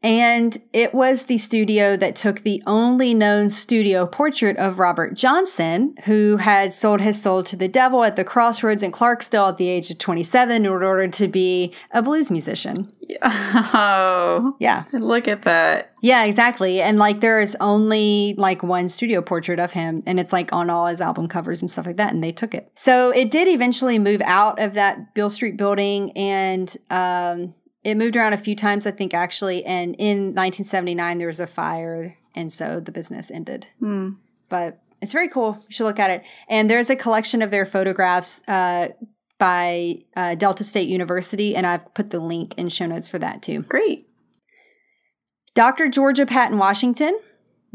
And 0.04 0.56
it 0.74 0.92
was 0.94 1.24
the 1.24 1.38
studio 1.38 1.96
that 1.96 2.14
took 2.14 2.40
the 2.40 2.62
only 2.66 3.14
known 3.14 3.48
studio 3.48 4.04
portrait 4.06 4.58
of 4.58 4.78
Robert 4.78 5.14
Johnson, 5.14 5.94
who 6.04 6.36
had 6.36 6.74
sold 6.74 7.00
his 7.00 7.20
soul 7.20 7.42
to 7.44 7.56
the 7.56 7.68
devil 7.68 8.04
at 8.04 8.14
the 8.14 8.22
crossroads 8.22 8.82
in 8.82 8.92
Clarksdale 8.92 9.48
at 9.48 9.56
the 9.56 9.68
age 9.68 9.90
of 9.90 9.96
27 9.98 10.66
in 10.66 10.66
order 10.70 11.08
to 11.08 11.26
be 11.26 11.72
a 11.90 12.02
blues 12.02 12.30
musician. 12.30 12.92
Oh, 13.22 14.56
Yeah. 14.60 14.84
look 14.92 15.26
at 15.26 15.42
that. 15.42 15.92
Yeah, 16.02 16.24
exactly. 16.24 16.82
And 16.82 16.98
like 16.98 17.20
there 17.20 17.40
is 17.40 17.56
only 17.60 18.34
like 18.36 18.62
one 18.62 18.88
studio 18.90 19.22
portrait 19.22 19.58
of 19.58 19.72
him 19.72 20.02
and 20.06 20.20
it's 20.20 20.32
like 20.34 20.52
on 20.52 20.68
all 20.68 20.86
his 20.86 21.00
album 21.00 21.28
covers 21.28 21.62
and 21.62 21.70
stuff 21.70 21.86
like 21.86 21.96
that 21.96 22.12
and 22.12 22.22
they 22.22 22.32
took 22.32 22.54
it. 22.54 22.70
So 22.76 23.10
it 23.10 23.30
did 23.30 23.48
eventually 23.48 23.98
move 23.98 24.20
out 24.22 24.58
of 24.60 24.74
that 24.74 25.14
Beale 25.14 25.30
Street 25.30 25.56
building 25.56 26.12
and 26.12 26.76
um 26.90 27.54
it 27.84 27.96
moved 27.96 28.16
around 28.16 28.32
a 28.32 28.38
few 28.38 28.56
times 28.56 28.86
I 28.86 28.90
think 28.90 29.14
actually 29.14 29.64
and 29.64 29.94
in 29.96 30.34
1979 30.34 31.18
there 31.18 31.26
was 31.26 31.40
a 31.40 31.46
fire 31.46 32.16
and 32.34 32.52
so 32.52 32.80
the 32.80 32.92
business 32.92 33.30
ended. 33.30 33.66
But 34.48 34.80
it's 35.00 35.12
very 35.12 35.28
cool. 35.28 35.58
You 35.68 35.74
should 35.74 35.84
look 35.84 35.98
at 35.98 36.10
it. 36.10 36.22
And 36.48 36.70
there's 36.70 36.90
a 36.90 36.96
collection 36.96 37.42
of 37.42 37.50
their 37.50 37.66
photographs 37.66 38.42
uh 38.48 38.88
by 39.38 39.98
uh, 40.16 40.34
Delta 40.36 40.64
State 40.64 40.88
University, 40.88 41.56
and 41.56 41.66
I've 41.66 41.92
put 41.94 42.10
the 42.10 42.20
link 42.20 42.54
in 42.56 42.68
show 42.68 42.86
notes 42.86 43.08
for 43.08 43.18
that 43.18 43.42
too. 43.42 43.62
Great. 43.62 44.06
Dr. 45.54 45.88
Georgia 45.88 46.26
Patton 46.26 46.58
Washington, 46.58 47.18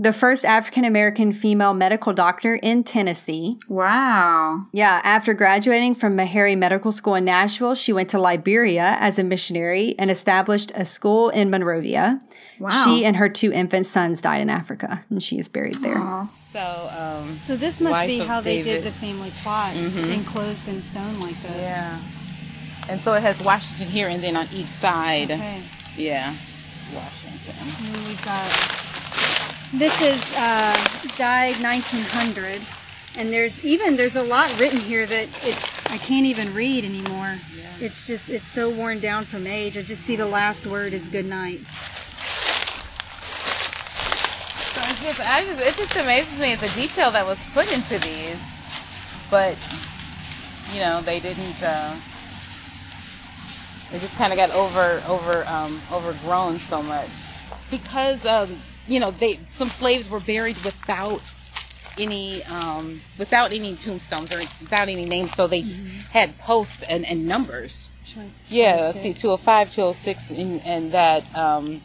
the 0.01 0.13
first 0.13 0.45
African 0.45 0.85
American 0.85 1.31
female 1.33 1.73
medical 1.73 2.13
doctor 2.13 2.55
in 2.55 2.83
Tennessee. 2.85 3.57
Wow. 3.67 4.65
Yeah, 4.71 5.01
after 5.03 5.33
graduating 5.33 5.95
from 5.95 6.15
Meharry 6.15 6.57
Medical 6.57 6.93
School 6.93 7.15
in 7.15 7.25
Nashville, 7.25 7.75
she 7.75 7.91
went 7.91 8.09
to 8.12 8.17
Liberia 8.19 8.95
as 9.01 9.19
a 9.19 9.23
missionary 9.25 9.95
and 9.99 10.09
established 10.09 10.71
a 10.73 10.85
school 10.85 11.29
in 11.29 11.49
Monrovia. 11.49 12.17
Wow. 12.59 12.69
She 12.85 13.03
and 13.03 13.17
her 13.17 13.27
two 13.27 13.51
infant 13.51 13.85
sons 13.85 14.21
died 14.21 14.41
in 14.41 14.49
Africa, 14.49 15.03
and 15.09 15.21
she 15.21 15.38
is 15.38 15.49
buried 15.49 15.75
there. 15.75 16.27
So, 16.53 16.89
um, 16.97 17.38
So 17.39 17.55
this 17.57 17.79
must 17.81 18.07
be 18.07 18.19
how 18.19 18.39
they 18.41 18.63
David. 18.63 18.83
did 18.83 18.93
the 18.93 18.97
family 18.97 19.31
plots 19.43 19.77
enclosed 19.97 20.67
in 20.67 20.81
stone 20.81 21.19
like 21.19 21.39
this. 21.43 21.57
yeah. 21.62 21.99
And 22.89 22.99
so 23.01 23.13
it 23.13 23.21
has 23.21 23.39
Washington 23.43 23.88
here, 23.88 24.07
and 24.07 24.23
then 24.23 24.35
on 24.35 24.47
each 24.51 24.67
side, 24.67 25.29
Okay. 25.29 25.62
yeah, 25.95 26.35
Washington. 26.95 27.53
And 27.59 28.07
we've 28.07 28.25
got 28.25 28.49
this 29.73 30.01
is 30.01 30.36
uh, 30.36 30.75
died 31.17 31.62
1900, 31.62 32.62
and 33.17 33.29
there's 33.29 33.63
even 33.63 33.95
there's 33.95 34.15
a 34.15 34.23
lot 34.23 34.58
written 34.60 34.79
here 34.79 35.05
that 35.05 35.27
it's 35.43 35.91
I 35.91 35.97
can't 35.97 36.25
even 36.25 36.53
read 36.53 36.86
anymore. 36.86 37.38
It's 37.79 38.08
just 38.08 38.29
it's 38.29 38.47
so 38.47 38.69
worn 38.69 38.99
down 38.99 39.25
from 39.25 39.45
age. 39.45 39.77
I 39.77 39.82
just 39.82 40.03
see 40.03 40.15
the 40.15 40.25
last 40.25 40.65
word 40.65 40.93
is 40.93 41.08
good 41.08 41.25
night. 41.25 41.60
So 44.73 44.82
it's 44.86 45.01
just, 45.03 45.19
I 45.21 45.45
just, 45.45 45.62
it 45.62 45.75
just 45.75 45.95
amazes 45.97 46.39
me 46.39 46.53
at 46.53 46.60
the 46.60 46.67
detail 46.69 47.12
that 47.12 47.25
was 47.25 47.43
put 47.53 47.71
into 47.71 47.99
these, 47.99 48.39
but 49.29 49.55
you 50.73 50.79
know 50.79 51.01
they 51.01 51.19
didn't. 51.19 51.62
Uh, 51.62 51.95
they 53.91 53.97
just 53.97 54.15
kind 54.17 54.32
of 54.32 54.38
got 54.38 54.51
over, 54.51 55.01
over, 55.08 55.43
um, 55.47 55.82
overgrown 55.91 56.60
so 56.60 56.84
much 56.84 57.10
because 57.71 58.25
um, 58.25 58.62
you 58.89 58.99
know 58.99 59.12
they 59.12 59.39
some 59.52 59.69
slaves 59.69 60.10
were 60.10 60.19
buried 60.19 60.58
without 60.65 61.21
any 61.97 62.43
um, 62.45 63.02
without 63.17 63.52
any 63.52 63.75
tombstones 63.75 64.34
or 64.34 64.39
without 64.39 64.89
any 64.89 65.06
names, 65.06 65.34
so 65.34 65.47
they 65.47 65.62
just 65.62 65.86
had 66.12 66.38
posts 66.39 66.84
and, 66.84 67.06
and 67.06 67.28
numbers. 67.28 67.89
Yeah, 68.49 68.78
let's 68.78 68.95
see, 68.95 69.13
26? 69.13 69.21
205, 69.21 69.71
206, 69.71 70.32
and, 70.32 70.62
and 70.65 70.91
that, 70.93 71.36
um, 71.36 71.82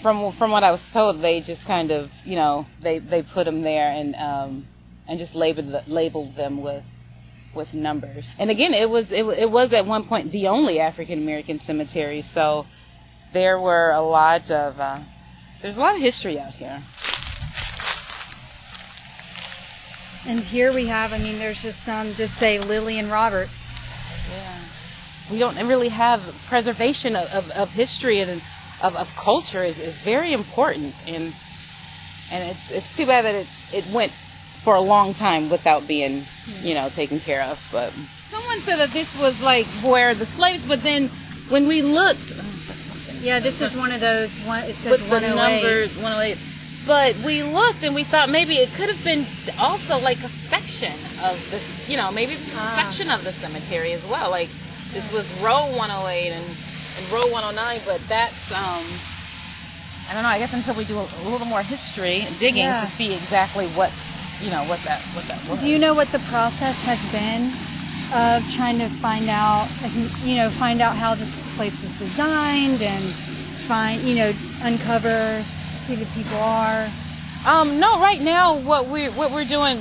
from, 0.00 0.32
from 0.32 0.50
what 0.50 0.64
I 0.64 0.70
was 0.70 0.90
told, 0.92 1.20
they 1.20 1.40
just 1.40 1.66
kind 1.66 1.90
of, 1.90 2.10
you 2.24 2.36
know, 2.36 2.66
they, 2.80 2.98
they 2.98 3.22
put 3.22 3.44
them 3.44 3.60
there 3.60 3.90
and, 3.90 4.14
um, 4.16 4.66
and 5.06 5.18
just 5.18 5.34
labeled, 5.34 5.86
labeled 5.86 6.36
them 6.36 6.62
with, 6.62 6.84
with 7.54 7.74
numbers. 7.74 8.34
And 8.38 8.50
again, 8.50 8.72
it 8.72 8.88
was, 8.88 9.12
it, 9.12 9.26
it 9.26 9.50
was 9.50 9.74
at 9.74 9.84
one 9.84 10.04
point 10.04 10.32
the 10.32 10.48
only 10.48 10.80
African 10.80 11.18
American 11.18 11.58
cemetery, 11.58 12.22
so 12.22 12.64
there 13.34 13.60
were 13.60 13.90
a 13.90 14.00
lot 14.00 14.50
of, 14.50 14.80
uh, 14.80 15.00
there's 15.62 15.76
a 15.76 15.80
lot 15.80 15.94
of 15.94 16.00
history 16.00 16.38
out 16.38 16.54
here. 16.54 16.82
And 20.26 20.40
here 20.40 20.72
we 20.72 20.86
have. 20.86 21.12
I 21.12 21.18
mean, 21.18 21.38
there's 21.38 21.62
just 21.62 21.82
some. 21.82 22.12
Just 22.14 22.36
say 22.36 22.58
Lily 22.58 22.98
and 22.98 23.10
Robert. 23.10 23.48
Yeah. 24.30 24.58
We 25.30 25.38
don't 25.38 25.56
really 25.66 25.88
have 25.88 26.20
preservation 26.46 27.16
of, 27.16 27.32
of, 27.32 27.50
of 27.52 27.72
history 27.72 28.20
and 28.20 28.42
of, 28.82 28.96
of 28.96 29.14
culture 29.16 29.62
is, 29.62 29.78
is 29.78 29.94
very 29.98 30.32
important 30.32 30.94
and 31.06 31.34
and 32.32 32.50
it's 32.50 32.70
it's 32.70 32.96
too 32.96 33.06
bad 33.06 33.24
that 33.24 33.34
it, 33.34 33.46
it 33.72 33.86
went 33.92 34.12
for 34.12 34.74
a 34.74 34.80
long 34.80 35.14
time 35.14 35.50
without 35.50 35.86
being, 35.86 36.22
hmm. 36.22 36.66
you 36.66 36.74
know, 36.74 36.88
taken 36.88 37.18
care 37.18 37.42
of. 37.42 37.60
But 37.72 37.92
someone 38.28 38.60
said 38.60 38.76
that 38.76 38.90
this 38.90 39.18
was 39.18 39.40
like 39.40 39.66
where 39.82 40.14
the 40.14 40.26
slaves 40.26 40.66
but 40.66 40.82
then 40.82 41.08
when 41.48 41.66
we 41.66 41.82
looked. 41.82 42.32
Yeah, 43.20 43.38
this 43.40 43.60
is 43.60 43.76
one 43.76 43.92
of 43.92 44.00
those. 44.00 44.36
One, 44.40 44.64
it 44.64 44.74
says 44.74 45.00
with 45.02 45.08
the 45.10 45.34
108. 45.34 45.36
numbers 45.62 45.96
108 45.96 46.38
but 46.86 47.14
we 47.18 47.42
looked 47.42 47.82
and 47.84 47.94
we 47.94 48.02
thought 48.04 48.30
maybe 48.30 48.56
it 48.56 48.70
could 48.72 48.88
have 48.88 49.04
been 49.04 49.26
also 49.58 49.98
like 49.98 50.16
a 50.24 50.28
section 50.28 50.92
of 51.22 51.38
this 51.50 51.62
you 51.86 51.94
know 51.94 52.10
maybe 52.10 52.34
this 52.34 52.48
is 52.48 52.54
a 52.56 52.58
Ah. 52.58 52.74
section 52.74 53.10
of 53.10 53.22
the 53.22 53.32
cemetery 53.32 53.92
as 53.92 54.06
well 54.06 54.30
like 54.30 54.48
this 54.94 55.12
was 55.12 55.30
row 55.42 55.66
108 55.76 56.30
and, 56.32 56.42
and 56.96 57.12
row 57.12 57.26
109 57.26 57.80
but 57.84 58.00
that's 58.08 58.50
um 58.52 58.82
i 60.08 60.14
don't 60.14 60.22
know 60.22 60.30
i 60.30 60.38
guess 60.38 60.54
until 60.54 60.74
we 60.74 60.86
do 60.86 60.96
a, 60.96 61.02
a 61.04 61.28
little 61.28 61.46
more 61.46 61.62
history 61.62 62.22
and 62.22 62.38
digging 62.38 62.64
Yeah. 62.64 62.80
to 62.86 62.90
see 62.90 63.12
exactly 63.12 63.66
what 63.68 63.92
you 64.40 64.48
know 64.50 64.64
what 64.64 64.80
that 64.84 65.02
what 65.12 65.26
that 65.28 65.46
was 65.50 65.60
Do 65.60 65.66
you 65.68 65.78
know 65.78 65.92
what 65.92 66.08
the 66.12 66.18
process 66.32 66.76
has 66.88 66.98
been 67.12 67.52
of 68.12 68.48
trying 68.52 68.78
to 68.78 68.88
find 68.88 69.28
out, 69.28 69.68
as 69.82 69.96
you 70.24 70.36
know, 70.36 70.50
find 70.50 70.80
out 70.80 70.96
how 70.96 71.14
this 71.14 71.42
place 71.56 71.80
was 71.80 71.92
designed 71.94 72.82
and 72.82 73.04
find, 73.66 74.02
you 74.02 74.14
know, 74.14 74.32
uncover 74.62 75.42
who 75.86 75.96
the 75.96 76.06
people 76.06 76.38
are? 76.38 76.88
Um, 77.46 77.80
no, 77.80 78.00
right 78.00 78.20
now 78.20 78.58
what 78.58 78.88
we're 78.88 79.10
what 79.12 79.30
we're 79.30 79.44
doing, 79.44 79.80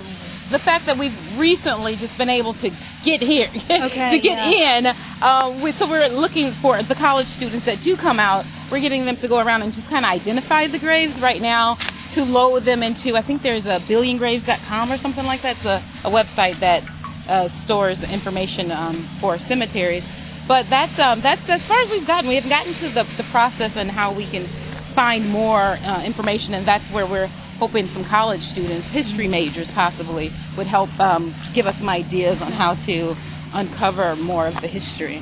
the 0.50 0.60
fact 0.60 0.86
that 0.86 0.98
we've 0.98 1.38
recently 1.38 1.96
just 1.96 2.18
been 2.18 2.30
able 2.30 2.54
to 2.54 2.72
get 3.04 3.22
here, 3.22 3.48
Okay, 3.70 4.12
to 4.12 4.20
get 4.20 4.52
yeah. 4.52 4.78
in. 4.78 4.96
Uh, 5.22 5.60
we, 5.62 5.72
so 5.72 5.90
we're 5.90 6.08
looking 6.08 6.52
for 6.52 6.82
the 6.84 6.96
college 6.96 7.28
students 7.28 7.66
that 7.66 7.82
do 7.82 7.98
come 7.98 8.20
out. 8.20 8.46
We're 8.72 8.80
getting 8.80 9.06
them 9.06 9.16
to 9.18 9.28
go 9.28 9.40
around 9.40 9.64
and 9.64 9.74
just 9.74 9.90
kind 9.90 10.06
of 10.06 10.12
identify 10.12 10.68
the 10.68 10.80
graves 10.80 11.20
right 11.20 11.42
now 11.42 11.78
to 12.12 12.24
load 12.24 12.64
them 12.64 12.84
into. 12.84 13.16
I 13.16 13.22
think 13.22 13.42
there's 13.42 13.66
a 13.66 13.80
billiongraves.com 13.80 14.92
or 14.92 14.98
something 14.98 15.26
like 15.26 15.42
that. 15.42 15.58
It's 15.58 15.66
a, 15.66 15.84
a 16.04 16.10
website 16.10 16.60
that 16.60 16.84
uh, 17.30 17.48
stores 17.48 18.04
information 18.04 18.72
um, 18.72 19.08
for 19.20 19.38
cemeteries. 19.38 20.08
But 20.48 20.70
that's 20.70 20.98
um, 20.98 21.22
that's 21.22 21.48
as 21.48 21.66
far 21.68 21.80
as 21.80 21.90
we've 21.92 22.08
gotten. 22.08 22.28
We 22.28 22.36
haven't 22.36 22.50
gotten 22.50 22.74
to 22.76 22.90
the, 22.90 23.04
the 23.18 23.24
process 23.32 23.78
and 23.78 23.90
how 23.90 24.12
we 24.12 24.26
can 24.26 24.48
find 24.96 25.30
more 25.30 25.62
uh, 25.62 26.04
information, 26.04 26.56
and 26.56 26.66
that's 26.66 26.90
where 26.90 27.06
we're 27.06 27.30
hoping 27.60 27.88
some 27.88 28.04
college 28.04 28.42
students, 28.42 28.88
history 28.88 29.28
majors 29.28 29.70
possibly, 29.72 30.32
would 30.58 30.66
help 30.66 30.90
um, 31.00 31.34
give 31.54 31.68
us 31.68 31.78
some 31.78 31.90
ideas 31.90 32.42
on 32.42 32.52
how 32.52 32.74
to 32.74 33.16
uncover 33.54 34.16
more 34.16 34.48
of 34.48 34.60
the 34.62 34.68
history. 34.68 35.22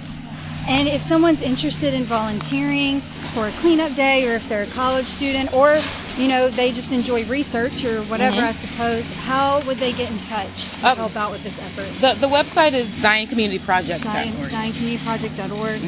And 0.67 0.87
if 0.89 1.01
someone's 1.01 1.41
interested 1.41 1.93
in 1.93 2.03
volunteering 2.03 2.99
for 3.33 3.47
a 3.47 3.51
cleanup 3.53 3.95
day, 3.95 4.27
or 4.27 4.33
if 4.35 4.49
they're 4.49 4.63
a 4.63 4.67
college 4.67 5.05
student, 5.05 5.53
or 5.53 5.79
you 6.17 6.27
know 6.27 6.49
they 6.49 6.71
just 6.73 6.91
enjoy 6.91 7.23
research 7.25 7.85
or 7.85 8.01
whatever, 8.03 8.37
Mhm. 8.37 8.43
I 8.47 8.51
suppose, 8.51 9.09
how 9.13 9.61
would 9.61 9.77
they 9.77 9.93
get 9.93 10.11
in 10.11 10.19
touch 10.19 10.71
to 10.79 10.89
Um, 10.89 10.97
help 10.97 11.15
out 11.15 11.31
with 11.31 11.43
this 11.43 11.57
effort? 11.59 11.87
The, 12.01 12.15
the 12.19 12.27
website 12.27 12.73
is 12.73 12.87
ZionCommunityProject.org. 12.87 14.01
Zion, 14.49 14.73
ZionCommunityProject.org. 14.73 15.81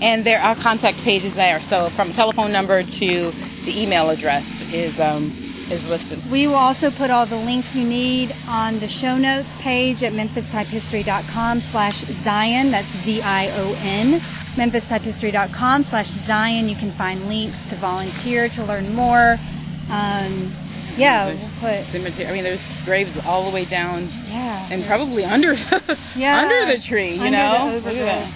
and 0.00 0.24
there 0.24 0.40
are 0.40 0.54
contact 0.54 0.98
pages 1.02 1.34
there. 1.34 1.60
So 1.60 1.88
from 1.90 2.12
telephone 2.12 2.52
number 2.52 2.82
to 2.84 3.32
the 3.64 3.82
email 3.82 4.10
address 4.10 4.62
is 4.72 5.00
um, 5.00 5.32
is 5.70 5.88
listed. 5.88 6.18
We 6.30 6.46
will 6.46 6.56
also 6.56 6.90
put 6.90 7.10
all 7.10 7.26
the 7.26 7.36
links 7.36 7.74
you 7.76 7.84
need 7.84 8.34
on 8.48 8.80
the 8.80 8.88
show 8.88 9.16
notes 9.16 9.56
page 9.56 10.02
at 10.02 10.12
memphistypehistory.com 10.12 11.60
slash 11.60 11.98
Zion. 12.06 12.70
That's 12.70 12.88
Z-I-O-N. 12.88 14.20
memphistypehistory.com 14.56 15.82
slash 15.84 16.06
Zion. 16.08 16.68
You 16.68 16.76
can 16.76 16.90
find 16.92 17.26
links 17.28 17.62
to 17.64 17.76
volunteer, 17.76 18.48
to 18.50 18.64
learn 18.64 18.94
more. 18.94 19.38
Um, 19.90 20.52
yeah, 20.96 21.28
we'll 21.34 21.50
put, 21.60 21.86
Cemetery. 21.86 22.26
I 22.28 22.32
mean, 22.32 22.42
there's 22.44 22.68
graves 22.84 23.16
all 23.18 23.44
the 23.48 23.54
way 23.54 23.64
down 23.64 24.08
yeah. 24.28 24.68
and 24.70 24.84
probably 24.84 25.24
under 25.24 25.54
Yeah. 26.16 26.38
under 26.42 26.66
the 26.66 26.78
tree. 26.82 27.14
You 27.14 27.22
Under 27.22 27.30
know, 27.30 27.80
the 27.80 27.86
Look 27.86 27.96
at 27.96 28.28
that. 28.28 28.32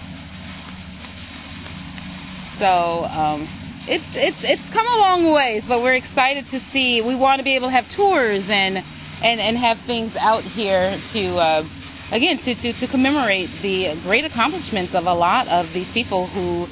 So 2.58 3.04
um, 3.06 3.48
it's 3.88 4.14
it's 4.14 4.42
it's 4.42 4.70
come 4.70 4.86
a 4.86 4.98
long 5.00 5.30
ways, 5.32 5.66
but 5.66 5.82
we're 5.82 5.94
excited 5.94 6.46
to 6.48 6.60
see. 6.60 7.00
We 7.00 7.14
want 7.14 7.38
to 7.38 7.44
be 7.44 7.56
able 7.56 7.68
to 7.68 7.72
have 7.72 7.88
tours 7.88 8.48
and 8.50 8.82
and 9.22 9.40
and 9.40 9.56
have 9.58 9.78
things 9.80 10.16
out 10.16 10.42
here 10.42 10.98
to. 11.12 11.36
Uh, 11.38 11.64
Again, 12.12 12.36
to, 12.36 12.54
to, 12.54 12.72
to 12.74 12.86
commemorate 12.86 13.48
the 13.62 13.98
great 14.02 14.26
accomplishments 14.26 14.94
of 14.94 15.06
a 15.06 15.14
lot 15.14 15.48
of 15.48 15.72
these 15.72 15.90
people 15.90 16.26
who 16.26 16.66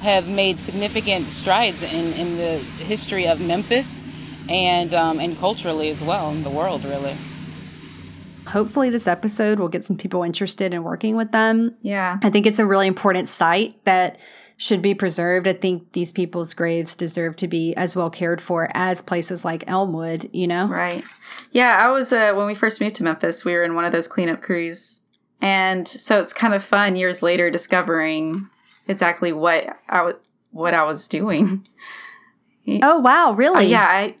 have 0.00 0.28
made 0.28 0.58
significant 0.58 1.28
strides 1.28 1.82
in, 1.82 2.12
in 2.14 2.36
the 2.36 2.58
history 2.58 3.26
of 3.26 3.38
Memphis 3.38 4.02
and 4.48 4.94
um, 4.94 5.20
and 5.20 5.36
culturally 5.38 5.90
as 5.90 6.02
well 6.02 6.30
in 6.30 6.42
the 6.42 6.50
world, 6.50 6.84
really. 6.84 7.16
Hopefully, 8.46 8.88
this 8.88 9.06
episode 9.06 9.60
will 9.60 9.68
get 9.68 9.84
some 9.84 9.98
people 9.98 10.22
interested 10.22 10.72
in 10.72 10.82
working 10.82 11.16
with 11.16 11.32
them. 11.32 11.76
Yeah. 11.82 12.18
I 12.22 12.30
think 12.30 12.46
it's 12.46 12.58
a 12.58 12.64
really 12.64 12.86
important 12.86 13.28
site 13.28 13.84
that 13.84 14.18
should 14.60 14.82
be 14.82 14.92
preserved. 14.94 15.46
I 15.48 15.52
think 15.54 15.92
these 15.92 16.10
people's 16.12 16.52
graves 16.52 16.96
deserve 16.96 17.36
to 17.36 17.46
be 17.48 17.74
as 17.76 17.94
well 17.96 18.10
cared 18.10 18.40
for 18.40 18.68
as 18.74 19.00
places 19.00 19.44
like 19.44 19.62
Elmwood, 19.68 20.28
you 20.32 20.46
know? 20.48 20.66
Right. 20.66 21.04
Yeah, 21.52 21.76
I 21.80 21.90
was 21.90 22.12
uh, 22.12 22.32
when 22.34 22.46
we 22.46 22.54
first 22.56 22.80
moved 22.80 22.96
to 22.96 23.04
Memphis, 23.04 23.44
we 23.44 23.52
were 23.54 23.62
in 23.62 23.74
one 23.76 23.84
of 23.84 23.92
those 23.92 24.08
cleanup 24.08 24.42
crews. 24.42 25.00
And 25.40 25.86
so 25.86 26.20
it's 26.20 26.32
kind 26.32 26.52
of 26.54 26.64
fun 26.64 26.96
years 26.96 27.22
later 27.22 27.50
discovering 27.50 28.48
exactly 28.88 29.32
what 29.32 29.76
I 29.88 29.98
w- 29.98 30.18
what 30.50 30.74
I 30.74 30.82
was 30.84 31.08
doing. 31.08 31.64
Oh, 32.82 32.98
wow, 32.98 33.30
Uh, 33.30 33.34
really? 33.34 33.64
yeah, 33.66 33.86
I 33.88 34.16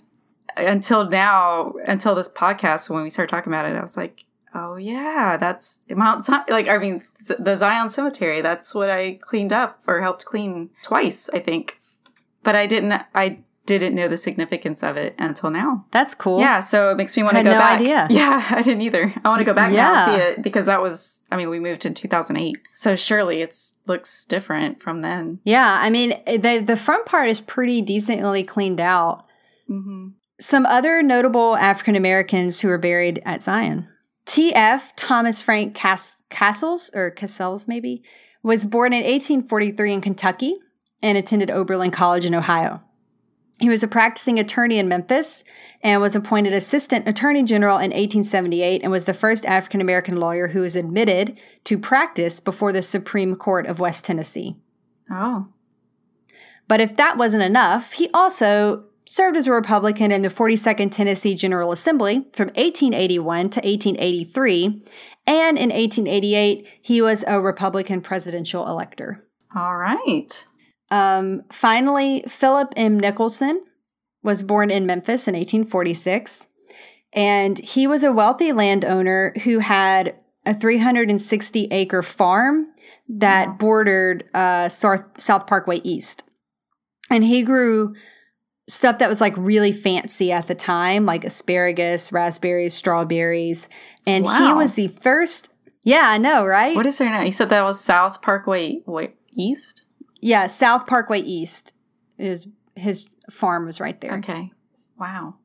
until 0.56 1.08
now, 1.10 1.74
until 1.86 2.14
this 2.14 2.30
podcast 2.30 2.88
when 2.88 3.02
we 3.02 3.10
started 3.10 3.30
talking 3.30 3.52
about 3.52 3.66
it, 3.66 3.76
I 3.76 3.82
was 3.82 3.94
like, 3.96 4.24
"Oh 4.54 4.76
yeah, 4.76 5.36
that's 5.36 5.78
Mount 5.88 6.24
Zion." 6.24 6.44
Like, 6.48 6.68
I 6.68 6.78
mean, 6.78 7.02
the 7.38 7.56
Zion 7.56 7.90
Cemetery. 7.90 8.40
That's 8.40 8.74
what 8.74 8.90
I 8.90 9.14
cleaned 9.20 9.52
up 9.52 9.82
or 9.86 10.00
helped 10.00 10.24
clean 10.24 10.70
twice, 10.82 11.28
I 11.32 11.38
think. 11.38 11.78
But 12.42 12.54
I 12.56 12.66
didn't. 12.66 12.92
I 13.14 13.40
didn't 13.68 13.94
know 13.94 14.08
the 14.08 14.16
significance 14.16 14.82
of 14.82 14.96
it 14.96 15.14
until 15.18 15.50
now. 15.50 15.84
That's 15.90 16.14
cool. 16.14 16.40
Yeah, 16.40 16.60
so 16.60 16.90
it 16.90 16.96
makes 16.96 17.14
me 17.18 17.22
want 17.22 17.36
to 17.36 17.42
go 17.42 17.50
no 17.52 17.58
back. 17.58 17.78
idea. 17.80 18.06
Yeah, 18.10 18.42
I 18.50 18.62
didn't 18.62 18.80
either. 18.80 19.12
I 19.22 19.28
want 19.28 19.40
to 19.40 19.44
go 19.44 19.52
back 19.52 19.72
yeah. 19.72 19.82
now 19.82 19.94
and 19.94 20.04
see 20.22 20.26
it 20.26 20.42
because 20.42 20.66
that 20.66 20.80
was. 20.80 21.22
I 21.30 21.36
mean, 21.36 21.50
we 21.50 21.60
moved 21.60 21.84
in 21.84 21.92
2008, 21.92 22.56
so 22.72 22.96
surely 22.96 23.42
it's 23.42 23.78
looks 23.86 24.24
different 24.24 24.80
from 24.82 25.02
then. 25.02 25.40
Yeah, 25.44 25.78
I 25.80 25.90
mean, 25.90 26.18
the 26.26 26.62
the 26.64 26.76
front 26.76 27.04
part 27.04 27.28
is 27.28 27.42
pretty 27.42 27.82
decently 27.82 28.42
cleaned 28.42 28.80
out. 28.80 29.26
hmm 29.66 30.08
Some 30.40 30.64
other 30.64 31.02
notable 31.02 31.54
African 31.56 31.94
Americans 31.94 32.60
who 32.60 32.70
are 32.70 32.78
buried 32.78 33.22
at 33.26 33.42
Zion. 33.42 33.86
T.F. 34.28 34.94
Thomas 34.94 35.40
Frank 35.40 35.74
Cass- 35.74 36.22
Castles, 36.28 36.90
or 36.94 37.10
Cassels 37.10 37.66
maybe, 37.66 38.02
was 38.42 38.66
born 38.66 38.92
in 38.92 39.02
1843 39.02 39.94
in 39.94 40.00
Kentucky 40.02 40.58
and 41.02 41.16
attended 41.16 41.50
Oberlin 41.50 41.90
College 41.90 42.26
in 42.26 42.34
Ohio. 42.34 42.82
He 43.58 43.70
was 43.70 43.82
a 43.82 43.88
practicing 43.88 44.38
attorney 44.38 44.78
in 44.78 44.86
Memphis 44.86 45.44
and 45.82 46.02
was 46.02 46.14
appointed 46.14 46.52
assistant 46.52 47.08
attorney 47.08 47.42
general 47.42 47.78
in 47.78 47.90
1878 47.90 48.82
and 48.82 48.92
was 48.92 49.06
the 49.06 49.14
first 49.14 49.46
African 49.46 49.80
American 49.80 50.16
lawyer 50.16 50.48
who 50.48 50.60
was 50.60 50.76
admitted 50.76 51.38
to 51.64 51.78
practice 51.78 52.38
before 52.38 52.72
the 52.72 52.82
Supreme 52.82 53.34
Court 53.34 53.66
of 53.66 53.80
West 53.80 54.04
Tennessee. 54.04 54.56
Oh, 55.10 55.48
But 56.68 56.82
if 56.82 56.96
that 56.96 57.16
wasn't 57.16 57.42
enough, 57.44 57.94
he 57.94 58.10
also 58.12 58.84
served 59.08 59.38
as 59.38 59.46
a 59.46 59.52
Republican 59.52 60.12
in 60.12 60.20
the 60.20 60.28
42nd 60.28 60.92
Tennessee 60.92 61.34
General 61.34 61.72
Assembly 61.72 62.26
from 62.34 62.48
1881 62.48 63.50
to 63.50 63.60
1883, 63.60 64.82
and 65.26 65.58
in 65.58 65.70
1888, 65.70 66.68
he 66.82 67.00
was 67.00 67.24
a 67.26 67.40
Republican 67.40 68.02
presidential 68.02 68.68
elector. 68.68 69.24
all 69.56 69.76
right. 69.76 70.44
Um, 70.90 71.42
finally, 71.50 72.22
Philip 72.28 72.74
M. 72.76 73.00
Nicholson 73.00 73.64
was 74.22 74.42
born 74.42 74.70
in 74.70 74.86
Memphis 74.86 75.26
in 75.26 75.34
1846, 75.34 76.48
and 77.14 77.58
he 77.58 77.86
was 77.86 78.04
a 78.04 78.12
wealthy 78.12 78.52
landowner 78.52 79.32
who 79.44 79.60
had 79.60 80.16
a 80.44 80.52
360 80.52 81.68
acre 81.70 82.02
farm 82.02 82.66
that 83.08 83.58
bordered 83.58 84.24
uh, 84.34 84.68
South, 84.68 85.04
South 85.16 85.46
Parkway 85.46 85.80
East. 85.82 86.24
And 87.10 87.24
he 87.24 87.42
grew 87.42 87.94
stuff 88.68 88.98
that 88.98 89.08
was 89.08 89.20
like 89.20 89.34
really 89.36 89.72
fancy 89.72 90.30
at 90.30 90.46
the 90.46 90.54
time, 90.54 91.06
like 91.06 91.24
asparagus, 91.24 92.12
raspberries, 92.12 92.74
strawberries. 92.74 93.68
And 94.06 94.24
he 94.24 94.52
was 94.52 94.74
the 94.74 94.88
first. 94.88 95.52
Yeah, 95.84 96.04
I 96.06 96.18
know, 96.18 96.44
right? 96.44 96.76
What 96.76 96.86
is 96.86 96.98
there 96.98 97.10
now? 97.10 97.22
You 97.22 97.32
said 97.32 97.48
that 97.50 97.64
was 97.64 97.80
South 97.80 98.20
Parkway 98.20 98.82
wait, 98.86 99.14
East? 99.32 99.82
Yeah, 100.20 100.46
South 100.46 100.86
Parkway 100.86 101.20
East 101.20 101.72
is 102.18 102.48
his 102.76 103.14
farm 103.30 103.66
was 103.66 103.80
right 103.80 104.00
there. 104.00 104.18
Okay. 104.18 104.52
Wow. 104.98 105.36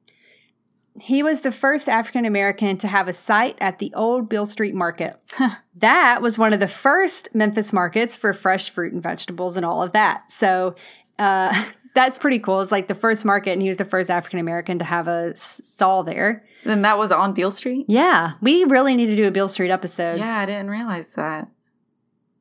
He 1.01 1.23
was 1.23 1.41
the 1.41 1.51
first 1.51 1.89
African 1.89 2.25
American 2.25 2.77
to 2.79 2.87
have 2.87 3.07
a 3.07 3.13
site 3.13 3.57
at 3.59 3.79
the 3.79 3.91
old 3.95 4.29
Beale 4.29 4.45
Street 4.45 4.75
Market. 4.75 5.19
That 5.77 6.21
was 6.21 6.37
one 6.37 6.53
of 6.53 6.59
the 6.59 6.67
first 6.67 7.33
Memphis 7.33 7.73
markets 7.73 8.15
for 8.15 8.31
fresh 8.31 8.69
fruit 8.69 8.93
and 8.93 9.01
vegetables 9.01 9.57
and 9.57 9.65
all 9.65 9.81
of 9.81 9.91
that. 9.93 10.31
So 10.31 10.75
uh, 11.17 11.65
that's 11.93 12.17
pretty 12.17 12.39
cool. 12.39 12.61
It's 12.61 12.71
like 12.71 12.87
the 12.87 12.95
first 12.95 13.23
market, 13.25 13.51
and 13.51 13.61
he 13.61 13.67
was 13.67 13.77
the 13.77 13.85
first 13.85 14.09
African 14.09 14.39
American 14.39 14.79
to 14.79 14.85
have 14.85 15.07
a 15.07 15.35
stall 15.35 16.03
there. 16.03 16.43
And 16.65 16.83
that 16.85 16.97
was 16.97 17.11
on 17.11 17.33
Beale 17.33 17.51
Street? 17.51 17.85
Yeah, 17.87 18.33
we 18.41 18.63
really 18.65 18.95
need 18.95 19.07
to 19.07 19.15
do 19.15 19.27
a 19.27 19.31
Beale 19.31 19.49
Street 19.49 19.69
episode. 19.71 20.17
Yeah, 20.19 20.39
I 20.39 20.45
didn't 20.45 20.69
realize 20.69 21.13
that. 21.15 21.49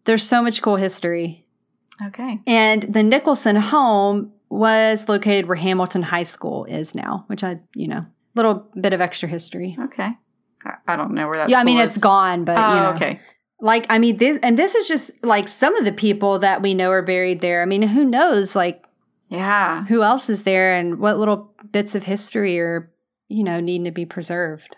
There's 0.04 0.22
so 0.22 0.42
much 0.42 0.62
cool 0.62 0.76
history. 0.76 1.44
Okay. 2.04 2.40
And 2.46 2.82
the 2.82 3.02
Nicholson 3.02 3.56
home 3.56 4.32
was 4.48 5.08
located 5.08 5.46
where 5.46 5.56
Hamilton 5.56 6.02
High 6.02 6.24
School 6.24 6.64
is 6.64 6.94
now, 6.94 7.24
which 7.28 7.44
I, 7.44 7.60
you 7.74 7.88
know, 7.88 7.98
a 7.98 8.06
little 8.34 8.68
bit 8.80 8.92
of 8.92 9.00
extra 9.00 9.28
history. 9.28 9.76
Okay. 9.78 10.10
I, 10.86 10.96
don't 10.96 11.12
know 11.12 11.26
where 11.26 11.34
that 11.36 11.50
yeah, 11.50 11.58
I 11.58 11.64
mean 11.64 11.76
school 11.76 11.86
it's 11.86 11.96
is. 11.96 12.02
gone, 12.02 12.44
but 12.44 12.56
Oh, 12.56 12.74
you 12.74 12.80
know, 12.80 12.90
okay. 12.90 13.20
like 13.60 13.84
I 13.90 13.98
mean 13.98 14.16
this, 14.18 14.38
and 14.42 14.56
this 14.56 14.74
is 14.76 14.86
just 14.86 15.24
like 15.24 15.48
some 15.48 15.74
of 15.74 15.84
the 15.84 15.92
people 15.92 16.38
that 16.38 16.62
we 16.62 16.72
know 16.74 16.90
are 16.90 17.02
buried 17.02 17.40
there. 17.40 17.62
I 17.62 17.64
mean, 17.64 17.82
who 17.82 18.04
knows, 18.04 18.54
like 18.54 18.84
Yeah. 19.32 19.84
who 19.86 20.02
else 20.02 20.28
is 20.28 20.42
there, 20.42 20.74
and 20.74 20.98
what 20.98 21.18
little 21.18 21.54
bits 21.70 21.94
of 21.94 22.04
history 22.04 22.58
are 22.60 22.90
you 23.28 23.42
know 23.42 23.60
needing 23.60 23.84
to 23.84 23.90
be 23.90 24.04
preserved. 24.04 24.76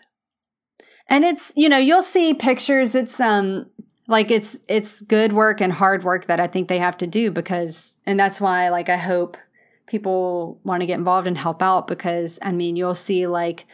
And 1.09 1.25
it's 1.25 1.53
you 1.57 1.69
know 1.69 1.79
you'll 1.79 2.03
see 2.03 2.35
pictures. 2.35 2.95
It's 2.95 3.21
um 3.21 3.67
like 4.07 4.31
it's 4.31 4.61
it's 4.69 5.01
good 5.01 5.33
work 5.33 5.61
and 5.61 5.73
hard 5.73 6.05
work 6.05 6.27
that 6.27 6.40
I 6.40 6.47
think 6.47 6.69
they 6.69 6.79
have 6.79 6.97
to 6.99 7.07
do 7.07 7.31
because, 7.31 7.99
and 8.07 8.19
that's 8.19 8.40
why 8.40 8.69
like 8.69 8.88
I 8.88 8.97
hope 8.97 9.37
people 9.87 10.61
want 10.64 10.81
to 10.83 10.87
get 10.87 10.99
involved 10.99 11.27
and 11.27 11.37
help 11.37 11.62
out 11.62 11.87
because 11.87 12.38
I 12.43 12.53
mean, 12.53 12.77
you'll 12.77 12.95
see 12.95 13.27
like 13.27 13.67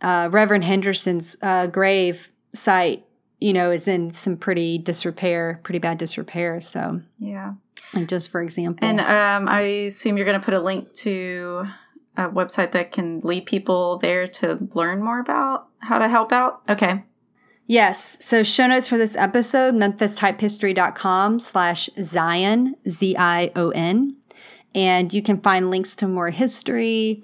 uh, 0.00 0.28
Reverend 0.32 0.64
Henderson's 0.64 1.36
uh, 1.42 1.66
grave 1.66 2.30
site, 2.54 3.04
you 3.42 3.52
know, 3.52 3.70
is 3.70 3.88
in 3.88 4.12
some 4.12 4.36
pretty 4.36 4.78
disrepair, 4.78 5.60
pretty 5.62 5.78
bad 5.78 5.98
disrepair. 5.98 6.60
So, 6.60 7.00
Yeah. 7.18 7.54
and 7.94 8.08
just 8.08 8.30
for 8.30 8.40
example, 8.42 8.88
And 8.88 9.00
um, 9.00 9.48
I 9.48 9.60
assume 9.60 10.16
you're 10.16 10.26
going 10.26 10.38
to 10.38 10.44
put 10.44 10.54
a 10.54 10.60
link 10.60 10.92
to 10.94 11.66
a 12.16 12.28
website 12.28 12.72
that 12.72 12.92
can 12.92 13.20
lead 13.20 13.46
people 13.46 13.98
there 13.98 14.26
to 14.26 14.68
learn 14.74 15.02
more 15.02 15.18
about 15.20 15.66
how 15.80 15.98
to 15.98 16.08
help 16.08 16.30
out. 16.32 16.62
Okay. 16.68 17.04
Yes. 17.66 18.18
So 18.20 18.42
show 18.42 18.66
notes 18.66 18.86
for 18.88 18.98
this 18.98 19.16
episode, 19.16 19.74
memphistypehistory.com 19.74 21.40
slash 21.40 21.88
Zion, 22.02 22.76
Z-I-O-N. 22.88 24.16
And 24.74 25.12
you 25.12 25.22
can 25.22 25.40
find 25.40 25.70
links 25.70 25.94
to 25.96 26.08
more 26.08 26.30
history, 26.30 27.22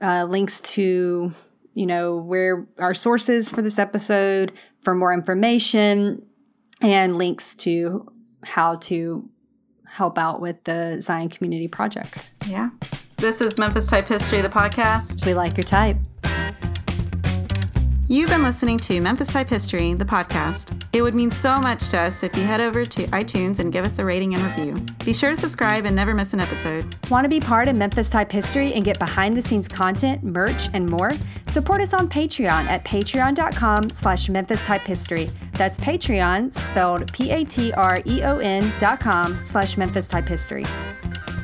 uh, 0.00 0.24
links 0.24 0.60
to, 0.60 1.32
you 1.74 1.86
know, 1.86 2.16
where 2.16 2.66
our 2.78 2.94
sources 2.94 3.50
for 3.50 3.62
this 3.62 3.78
episode 3.78 4.52
for 4.82 4.94
more 4.94 5.12
information 5.12 6.24
and 6.80 7.16
links 7.16 7.54
to 7.54 8.10
how 8.44 8.76
to 8.76 9.28
help 9.86 10.18
out 10.18 10.40
with 10.40 10.62
the 10.64 11.00
Zion 11.00 11.28
Community 11.28 11.68
Project. 11.68 12.30
Yeah. 12.46 12.70
This 13.18 13.40
is 13.40 13.58
Memphis 13.58 13.86
Type 13.86 14.08
History, 14.08 14.40
the 14.40 14.48
podcast. 14.48 15.24
We 15.24 15.34
like 15.34 15.56
your 15.56 15.64
type. 15.64 15.96
You've 18.08 18.28
been 18.28 18.42
listening 18.42 18.78
to 18.80 19.00
Memphis 19.00 19.28
Type 19.28 19.48
History, 19.48 19.94
the 19.94 20.04
podcast. 20.04 20.84
It 20.92 21.00
would 21.00 21.14
mean 21.14 21.30
so 21.30 21.58
much 21.60 21.88
to 21.90 21.98
us 21.98 22.22
if 22.22 22.36
you 22.36 22.42
head 22.42 22.60
over 22.60 22.84
to 22.84 23.06
iTunes 23.06 23.58
and 23.58 23.72
give 23.72 23.86
us 23.86 23.98
a 23.98 24.04
rating 24.04 24.34
and 24.34 24.42
review. 24.42 24.84
Be 25.04 25.14
sure 25.14 25.30
to 25.30 25.36
subscribe 25.36 25.86
and 25.86 25.96
never 25.96 26.12
miss 26.12 26.34
an 26.34 26.40
episode. 26.40 26.94
Want 27.10 27.24
to 27.24 27.28
be 27.28 27.40
part 27.40 27.68
of 27.68 27.76
Memphis 27.76 28.10
Type 28.10 28.30
History 28.30 28.74
and 28.74 28.84
get 28.84 28.98
behind 28.98 29.36
the 29.36 29.40
scenes 29.40 29.66
content, 29.66 30.22
merch, 30.24 30.68
and 30.74 30.90
more? 30.90 31.12
Support 31.46 31.80
us 31.80 31.94
on 31.94 32.08
Patreon 32.08 32.66
at 32.66 32.84
patreon.com 32.84 33.90
slash 33.90 34.28
Memphis 34.28 34.66
Type 34.66 34.82
History. 34.82 35.30
That's 35.54 35.78
Patreon, 35.78 36.52
spelled 36.52 37.10
P-A-T-R-E-O-N 37.12 38.72
dot 38.78 39.00
com 39.00 39.42
slash 39.42 39.76
Memphis 39.78 40.08
Type 40.08 40.28
History. 40.28 40.64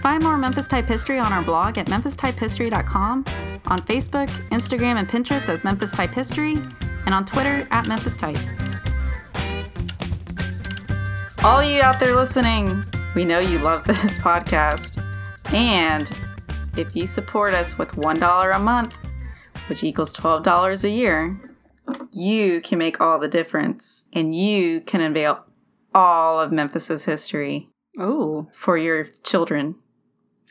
Find 0.03 0.23
more 0.23 0.37
Memphis 0.37 0.69
Type 0.69 0.87
History 0.87 1.19
on 1.19 1.33
our 1.33 1.43
blog 1.43 1.77
at 1.77 1.87
memphistypehistory.com, 1.87 3.25
on 3.67 3.79
Facebook, 3.81 4.29
Instagram, 4.51 4.97
and 4.97 5.09
Pinterest 5.09 5.49
as 5.49 5.65
Memphis 5.65 5.93
Type 5.93 6.15
History, 6.15 6.57
and 7.05 7.15
on 7.15 7.25
Twitter 7.25 7.67
at 7.71 7.89
Memphis 7.89 8.17
Type. 8.17 8.39
All 11.43 11.63
you 11.63 11.83
out 11.83 12.01
there 12.01 12.15
listening, 12.15 12.85
we 13.15 13.25
know 13.25 13.39
you 13.39 13.59
love 13.59 13.85
this 13.87 14.19
podcast. 14.19 15.03
And 15.53 16.11
if 16.77 16.95
you 16.95 17.07
support 17.07 17.55
us 17.55 17.79
with 17.79 17.91
$1 17.93 18.55
a 18.55 18.59
month, 18.59 18.97
which 19.69 19.83
equals 19.83 20.13
$12 20.15 20.85
a 20.85 20.89
year, 20.89 21.41
you 22.13 22.61
can 22.61 22.79
make 22.79 23.01
all 23.01 23.19
the 23.19 23.29
difference 23.29 24.07
and 24.13 24.35
you 24.35 24.81
can 24.81 25.01
unveil 25.01 25.45
all 25.95 26.41
of 26.41 26.53
Memphis's 26.53 27.05
history 27.05 27.69
Ooh. 28.01 28.49
for 28.53 28.77
your 28.79 29.05
children 29.25 29.77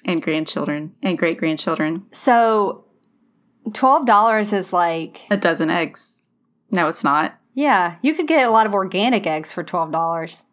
and 0.05 0.21
grandchildren 0.21 0.93
and 1.01 1.17
great 1.17 1.37
grandchildren. 1.37 2.05
So 2.11 2.85
$12 3.69 4.53
is 4.53 4.73
like, 4.73 5.21
A 5.29 5.37
dozen 5.37 5.69
eggs. 5.69 6.23
No, 6.71 6.87
it's 6.87 7.03
not. 7.03 7.37
yeah, 7.53 7.97
you 8.01 8.13
could 8.13 8.27
get 8.27 8.45
a 8.45 8.49
lot 8.51 8.65
of 8.65 8.73
organic 8.73 9.25
eggs 9.25 9.51
for 9.51 9.63
$12. 9.63 10.43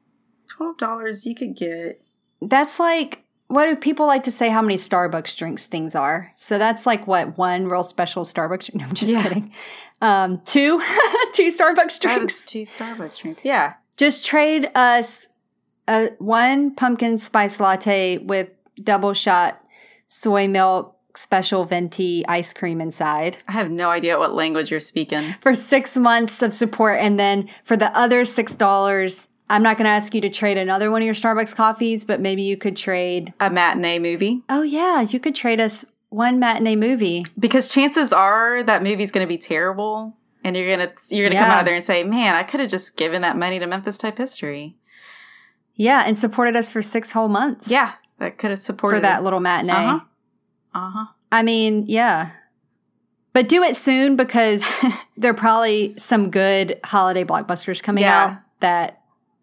Twelve 0.48 0.76
dollars 0.76 1.26
you 1.26 1.34
could 1.34 1.56
get. 1.56 2.00
That's 2.40 2.78
like, 2.78 3.24
what 3.48 3.66
do 3.66 3.74
people 3.76 4.06
like 4.06 4.22
to 4.24 4.30
say 4.30 4.48
how 4.50 4.62
many 4.62 4.76
Starbucks 4.76 5.36
drinks 5.36 5.66
things 5.66 5.94
are? 5.96 6.30
So 6.36 6.58
that's 6.58 6.86
like 6.86 7.06
what, 7.08 7.36
one 7.36 7.66
real 7.66 7.82
special 7.82 8.24
Starbucks? 8.24 8.72
No, 8.74 8.84
I'm 8.84 8.94
just 8.94 9.10
Yeah. 9.10 9.22
kidding. 9.22 9.52
Um, 10.00 10.40
two, 10.44 10.80
two 11.32 11.48
Starbucks 11.48 11.98
drinks. 12.00 12.34
is 12.40 12.42
two 12.46 12.62
Starbucks 12.62 13.20
drinks. 13.20 13.44
Yeah. 13.44 13.74
Just 13.96 14.26
trade 14.26 14.70
us 14.74 15.28
a 15.88 16.10
one 16.18 16.74
pumpkin 16.74 17.18
spice 17.18 17.60
latte 17.60 18.18
with 18.18 18.48
double 18.82 19.14
shot 19.14 19.64
soy 20.06 20.48
milk 20.48 20.96
special 21.16 21.64
venti 21.64 22.26
ice 22.26 22.52
cream 22.52 22.80
inside 22.80 23.42
I 23.46 23.52
have 23.52 23.70
no 23.70 23.90
idea 23.90 24.18
what 24.18 24.34
language 24.34 24.70
you're 24.70 24.80
speaking. 24.80 25.22
for 25.40 25.54
six 25.54 25.96
months 25.96 26.42
of 26.42 26.52
support. 26.52 26.98
And 27.00 27.18
then 27.20 27.48
for 27.62 27.76
the 27.76 27.96
other 27.96 28.24
six 28.24 28.56
dollars, 28.56 29.28
I'm 29.48 29.62
not 29.62 29.76
going 29.76 29.84
to 29.84 29.90
ask 29.90 30.14
you 30.14 30.20
to 30.22 30.30
trade 30.30 30.56
another 30.56 30.90
one 30.90 31.02
of 31.02 31.04
your 31.04 31.14
Starbucks 31.14 31.54
coffees, 31.54 32.04
but 32.04 32.20
maybe 32.20 32.42
you 32.42 32.56
could 32.56 32.76
trade. 32.76 33.34
A 33.40 33.50
matinee 33.50 33.98
movie. 33.98 34.42
Oh, 34.48 34.62
yeah, 34.62 35.02
you 35.02 35.20
could 35.20 35.34
trade 35.34 35.60
us 35.60 35.84
one 36.08 36.38
matinee 36.38 36.76
movie. 36.76 37.26
Because 37.38 37.68
chances 37.68 38.12
are 38.12 38.62
that 38.62 38.82
movie's 38.82 39.12
gonna 39.12 39.26
be 39.26 39.38
terrible. 39.38 40.16
And 40.42 40.56
you're 40.56 40.76
gonna 40.76 40.92
you're 41.08 41.28
gonna 41.28 41.40
come 41.40 41.50
out 41.50 41.60
of 41.60 41.64
there 41.66 41.74
and 41.74 41.84
say, 41.84 42.04
Man, 42.04 42.34
I 42.34 42.42
could 42.42 42.60
have 42.60 42.68
just 42.68 42.96
given 42.96 43.22
that 43.22 43.36
money 43.36 43.58
to 43.58 43.66
Memphis 43.66 43.98
type 43.98 44.18
history. 44.18 44.76
Yeah, 45.76 46.04
and 46.06 46.18
supported 46.18 46.56
us 46.56 46.70
for 46.70 46.82
six 46.82 47.12
whole 47.12 47.28
months. 47.28 47.70
Yeah. 47.70 47.92
That 48.18 48.38
could 48.38 48.50
have 48.50 48.58
supported 48.60 48.98
For 48.98 49.02
that 49.02 49.22
little 49.24 49.40
matinee. 49.40 49.72
Uh-huh. 49.72 50.00
Uh-huh. 50.74 51.06
I 51.32 51.42
mean, 51.42 51.84
yeah. 51.88 52.30
But 53.32 53.48
do 53.48 53.62
it 53.64 53.74
soon 53.74 54.14
because 54.16 54.64
there 55.16 55.32
are 55.32 55.34
probably 55.34 55.94
some 55.98 56.30
good 56.30 56.78
holiday 56.84 57.24
blockbusters 57.24 57.82
coming 57.82 58.02
Yeah. 58.02 58.24
out 58.24 58.36
that 58.60 59.00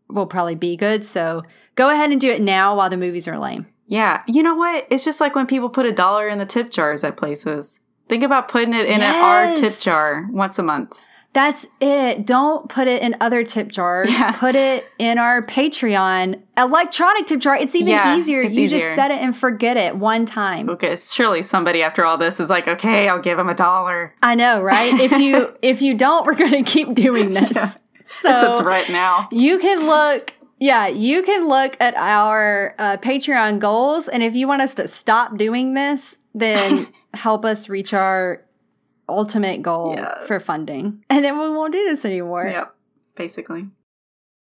will 0.10 0.26
probably 0.26 0.56
be 0.56 0.78
good. 0.78 1.04
So 1.06 1.44
go 1.76 1.90
ahead 1.90 2.12
and 2.12 2.20
do 2.22 2.30
it 2.30 2.42
now 2.42 2.76
while 2.78 2.90
the 2.90 2.98
movies 2.98 3.28
are 3.28 3.38
lame. 3.38 3.68
Yeah. 3.88 4.24
You 4.28 4.42
know 4.44 4.56
what? 4.56 4.88
It's 4.90 5.04
just 5.04 5.20
like 5.20 5.36
when 5.36 5.48
people 5.48 5.70
put 5.70 5.86
a 5.86 5.92
dollar 5.92 6.30
in 6.30 6.38
the 6.40 6.46
tip 6.46 6.72
jars 6.72 7.04
at 7.04 7.18
places. 7.18 7.82
Think 8.08 8.24
about 8.24 8.48
putting 8.48 8.74
it 8.74 8.86
in 8.86 9.02
an 9.02 9.16
our 9.16 9.56
tip 9.56 9.74
jar 9.80 10.28
once 10.32 10.58
a 10.60 10.64
month. 10.64 10.98
That's 11.34 11.66
it. 11.80 12.26
Don't 12.26 12.68
put 12.68 12.88
it 12.90 13.02
in 13.02 13.16
other 13.22 13.44
tip 13.46 13.70
jars. 13.70 14.10
Yeah. 14.10 14.34
Put 14.34 14.56
it 14.56 14.86
in 15.00 15.18
our 15.18 15.42
Patreon 15.42 16.42
electronic 16.58 17.26
tip 17.28 17.40
jar. 17.40 17.56
It's 17.56 17.74
even 17.74 17.88
Yeah, 17.90 18.18
easier. 18.18 18.42
it's 18.42 18.58
you 18.58 18.66
easier. 18.66 18.80
just 18.80 18.96
set 18.96 19.12
it 19.12 19.20
and 19.22 19.34
forget 19.36 19.78
it 19.78 19.96
one 19.96 20.26
time. 20.26 20.70
Okay, 20.70 20.96
surely 20.98 21.42
somebody 21.42 21.82
after 21.84 22.06
all 22.06 22.18
this 22.18 22.40
is 22.42 22.50
like, 22.50 22.68
okay, 22.68 23.08
I'll 23.08 23.22
give 23.22 23.40
him 23.40 23.48
a 23.48 23.56
dollar. 23.56 24.14
I 24.22 24.36
know, 24.36 24.62
right? 24.62 24.94
if 25.00 25.12
you 25.14 25.56
if 25.62 25.82
you 25.82 25.94
don't, 25.96 26.26
we're 26.26 26.36
going 26.36 26.52
to 26.52 26.64
keep 26.64 26.94
doing 26.94 27.32
this. 27.32 27.56
Yeah. 27.56 27.72
So 28.14 28.30
It's 28.30 28.44
a 28.44 28.62
threat 28.62 28.90
now. 28.90 29.30
You 29.32 29.58
can 29.58 29.86
look, 29.88 30.34
yeah, 30.60 30.88
you 30.88 31.24
can 31.24 31.48
look 31.48 31.78
at 31.80 31.96
our 31.96 32.76
uh, 32.78 32.98
Patreon 32.98 33.60
goals. 33.60 34.10
And 34.10 34.22
if 34.22 34.36
you 34.36 34.50
want 34.50 34.62
us 34.62 34.74
to 34.74 34.90
stop 34.90 35.38
doing 35.38 35.76
this, 35.76 36.18
then 36.36 36.90
help 37.14 37.46
us 37.46 37.70
reach 37.70 37.94
our 37.94 38.44
ultimate 39.12 39.62
goal 39.62 39.94
Yes. 39.96 40.26
for 40.28 40.40
funding. 40.40 41.04
And 41.10 41.24
then 41.26 41.38
we 41.40 41.50
won't 41.50 41.72
do 41.74 41.84
this 41.84 42.06
anymore. 42.06 42.46
Yep, 42.48 42.76
basically. 43.16 43.68